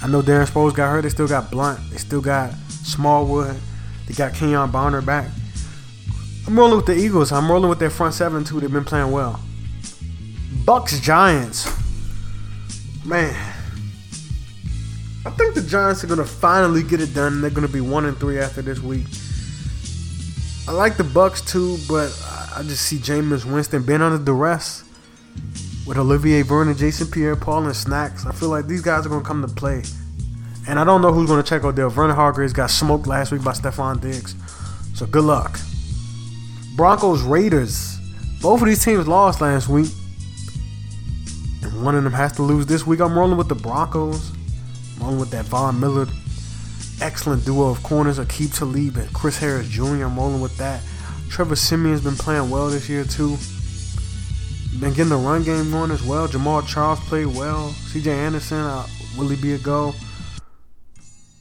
I 0.02 0.08
know 0.08 0.22
Darren 0.22 0.48
Sproles 0.48 0.74
got 0.74 0.92
hurt. 0.92 1.02
They 1.02 1.10
still 1.10 1.28
got 1.28 1.52
Blunt. 1.52 1.80
They 1.90 1.98
still 1.98 2.22
got 2.22 2.54
Smallwood. 2.70 3.58
They 4.08 4.14
got 4.14 4.32
Kenjon 4.32 4.72
Barner 4.72 5.06
back. 5.06 5.30
I'm 6.46 6.58
rolling 6.58 6.78
with 6.78 6.86
the 6.86 6.96
Eagles. 6.96 7.34
I'm 7.34 7.52
rolling 7.52 7.70
with 7.70 7.80
their 7.80 7.90
front 7.90 8.14
seven 8.14 8.46
too. 8.46 8.62
They've 8.62 8.72
been 8.72 8.86
playing 8.86 9.12
well. 9.12 9.42
Bucks 10.68 11.00
Giants. 11.00 11.66
Man, 13.06 13.34
I 15.26 15.30
think 15.30 15.56
the 15.56 15.62
Giants 15.62 16.04
are 16.04 16.08
gonna 16.08 16.26
finally 16.26 16.84
get 16.84 17.00
it 17.00 17.14
done. 17.14 17.40
They're 17.40 17.50
gonna 17.50 17.70
be 17.70 17.80
one 17.80 18.04
and 18.04 18.18
three 18.18 18.38
after 18.38 18.62
this 18.62 18.82
week. 18.82 19.06
I 20.68 20.74
like 20.74 20.98
the 20.98 21.06
Bucks 21.06 21.40
too, 21.40 21.78
but 21.88 22.12
I 22.54 22.64
just 22.64 22.86
see 22.86 22.98
Jameis 22.98 23.46
Winston 23.46 23.84
being 23.84 24.02
under 24.02 24.22
duress 24.22 24.84
with 25.86 25.98
Olivier 25.98 26.42
Vernon, 26.42 26.76
Jason 26.76 27.08
Pierre-Paul, 27.08 27.68
and 27.68 27.74
Snacks. 27.74 28.26
I 28.26 28.34
feel 28.34 28.50
like 28.50 28.68
these 28.68 28.82
guys 28.82 29.06
are 29.06 29.10
gonna 29.10 29.24
come 29.24 29.42
to 29.42 29.48
play. 29.48 29.84
And 30.68 30.78
I 30.78 30.84
don't 30.84 31.02
know 31.02 31.14
who's 31.14 31.30
gonna 31.30 31.44
check 31.44 31.64
out 31.64 31.70
Odell. 31.70 31.88
Vernon 31.88 32.14
Hargreaves 32.14 32.52
got 32.52 32.72
smoked 32.72 33.08
last 33.08 33.32
week 33.32 33.42
by 33.42 33.54
Stefon 33.54 34.02
Diggs. 34.02 34.36
So 34.96 35.06
good 35.06 35.24
luck. 35.24 35.62
Broncos 36.76 37.22
Raiders. 37.22 37.98
Both 38.42 38.60
of 38.64 38.68
these 38.68 38.84
teams 38.84 39.08
lost 39.08 39.40
last 39.40 39.70
week. 39.70 39.88
One 41.82 41.96
of 41.96 42.04
them 42.04 42.14
has 42.14 42.34
to 42.34 42.42
lose 42.42 42.66
this 42.66 42.88
week. 42.88 43.00
I'm 43.00 43.18
rolling 43.18 43.38
with 43.38 43.50
the 43.50 43.56
Broncos. 43.56 44.32
I'm 44.96 45.04
rolling 45.04 45.20
with 45.20 45.30
that 45.30 45.46
Von 45.46 45.80
Miller. 45.80 46.08
Excellent 47.02 47.46
duo 47.46 47.70
of 47.70 47.84
corners, 47.84 48.18
Aqib 48.18 48.58
Talib 48.58 48.98
and 48.98 49.14
Chris 49.14 49.38
Harris 49.38 49.70
Jr. 49.70 50.06
I'm 50.06 50.18
rolling 50.18 50.42
with 50.42 50.58
that. 50.58 50.82
Trevor 51.30 51.56
Siemian's 51.56 52.02
been 52.02 52.16
playing 52.16 52.50
well 52.50 52.70
this 52.70 52.90
year 52.90 53.04
too. 53.04 53.38
Been 54.80 54.94
getting 54.94 55.10
the 55.10 55.18
run 55.18 55.44
game 55.44 55.70
going 55.70 55.92
as 55.92 56.02
well. 56.02 56.28
Jamaal 56.28 56.68
Charles 56.68 57.00
played 57.02 57.28
well. 57.28 57.70
C.J. 57.70 58.12
Anderson, 58.12 58.58
uh, 58.58 58.88
will 59.16 59.28
he 59.28 59.40
be 59.40 59.54
a 59.54 59.60
go? 59.60 59.94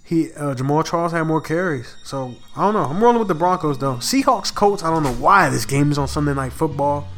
He 0.04 0.32
uh, 0.34 0.54
Jamaal 0.54 0.84
Charles 0.84 1.12
had 1.12 1.24
more 1.24 1.40
carries, 1.40 1.96
so 2.04 2.36
I 2.54 2.60
don't 2.60 2.74
know. 2.74 2.84
I'm 2.84 3.02
rolling 3.02 3.18
with 3.18 3.28
the 3.28 3.34
Broncos 3.34 3.78
though. 3.78 3.96
Seahawks 3.96 4.54
Colts. 4.54 4.84
I 4.84 4.90
don't 4.90 5.02
know 5.02 5.14
why 5.14 5.48
this 5.48 5.64
game 5.64 5.90
is 5.90 5.98
on 5.98 6.08
Sunday 6.08 6.34
Night 6.34 6.52
Football, 6.52 7.08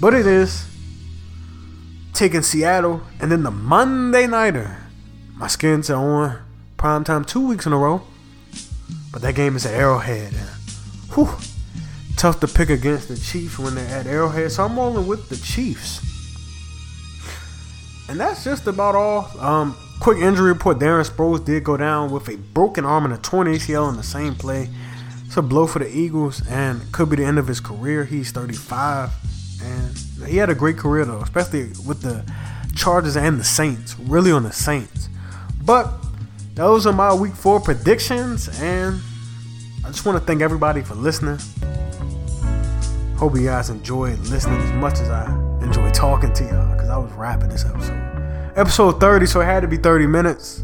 but 0.00 0.14
it 0.14 0.26
is. 0.26 0.71
Taking 2.12 2.42
Seattle, 2.42 3.02
and 3.20 3.32
then 3.32 3.42
the 3.42 3.50
Monday 3.50 4.26
nighter. 4.26 4.76
My 5.34 5.46
skins 5.46 5.90
are 5.90 5.96
on 5.96 6.38
prime 6.76 7.04
time 7.04 7.24
two 7.24 7.46
weeks 7.46 7.66
in 7.66 7.72
a 7.72 7.78
row, 7.78 8.02
but 9.10 9.22
that 9.22 9.34
game 9.34 9.56
is 9.56 9.64
at 9.66 9.74
Arrowhead. 9.74 10.32
Whew, 11.14 11.30
tough 12.16 12.38
to 12.40 12.48
pick 12.48 12.70
against 12.70 13.08
the 13.08 13.16
Chiefs 13.16 13.58
when 13.58 13.74
they're 13.74 13.88
at 13.88 14.06
Arrowhead, 14.06 14.52
so 14.52 14.64
I'm 14.64 14.76
rolling 14.76 15.06
with 15.06 15.28
the 15.28 15.36
Chiefs. 15.36 16.00
And 18.08 18.20
that's 18.20 18.44
just 18.44 18.66
about 18.66 18.94
all. 18.94 19.30
Um, 19.40 19.76
quick 19.98 20.18
injury 20.18 20.52
report: 20.52 20.78
Darren 20.78 21.08
Sproles 21.08 21.44
did 21.44 21.64
go 21.64 21.76
down 21.76 22.10
with 22.10 22.28
a 22.28 22.36
broken 22.36 22.84
arm 22.84 23.04
and 23.04 23.14
a 23.14 23.18
torn 23.18 23.46
ACL 23.46 23.88
in 23.88 23.96
the 23.96 24.02
same 24.02 24.34
play. 24.34 24.68
It's 25.24 25.36
a 25.36 25.42
blow 25.42 25.66
for 25.66 25.78
the 25.78 25.88
Eagles, 25.88 26.46
and 26.46 26.92
could 26.92 27.08
be 27.08 27.16
the 27.16 27.24
end 27.24 27.38
of 27.38 27.46
his 27.46 27.58
career. 27.58 28.04
He's 28.04 28.32
35, 28.32 29.10
he 30.26 30.36
had 30.36 30.50
a 30.50 30.54
great 30.54 30.78
career 30.78 31.04
though, 31.04 31.20
especially 31.20 31.70
with 31.86 32.02
the 32.02 32.24
Chargers 32.74 33.16
and 33.16 33.38
the 33.38 33.44
Saints. 33.44 33.98
Really 33.98 34.32
on 34.32 34.42
the 34.44 34.52
Saints, 34.52 35.08
but 35.64 35.90
those 36.54 36.86
are 36.86 36.92
my 36.92 37.14
week 37.14 37.34
four 37.34 37.60
predictions, 37.60 38.48
and 38.60 39.00
I 39.84 39.88
just 39.88 40.04
want 40.04 40.18
to 40.18 40.24
thank 40.24 40.42
everybody 40.42 40.82
for 40.82 40.94
listening. 40.94 41.38
Hope 43.16 43.36
you 43.36 43.44
guys 43.44 43.70
enjoyed 43.70 44.18
listening 44.20 44.60
as 44.60 44.72
much 44.72 44.94
as 45.00 45.08
I 45.08 45.26
enjoy 45.62 45.90
talking 45.92 46.32
to 46.32 46.44
y'all 46.44 46.72
because 46.72 46.88
I 46.88 46.96
was 46.96 47.12
rapping 47.12 47.48
this 47.48 47.64
episode. 47.64 48.52
Episode 48.56 49.00
30, 49.00 49.26
so 49.26 49.40
it 49.40 49.44
had 49.44 49.60
to 49.60 49.68
be 49.68 49.76
30 49.76 50.06
minutes. 50.06 50.62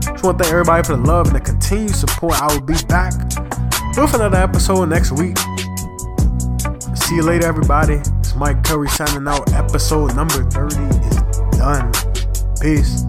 Just 0.00 0.24
want 0.24 0.38
to 0.38 0.44
thank 0.44 0.52
everybody 0.52 0.86
for 0.86 0.96
the 0.96 1.02
love 1.02 1.26
and 1.28 1.36
the 1.36 1.40
continued 1.40 1.94
support. 1.94 2.40
I 2.40 2.52
will 2.52 2.60
be 2.60 2.74
back 2.88 3.14
with 3.96 4.14
another 4.14 4.38
episode 4.38 4.88
next 4.88 5.12
week. 5.12 5.36
See 6.96 7.16
you 7.16 7.22
later, 7.22 7.46
everybody. 7.46 8.00
Mike 8.38 8.62
Curry 8.62 8.88
signing 8.88 9.26
out. 9.26 9.52
Episode 9.52 10.14
number 10.14 10.48
30 10.50 10.76
is 11.06 11.16
done. 11.58 11.92
Peace. 12.60 13.02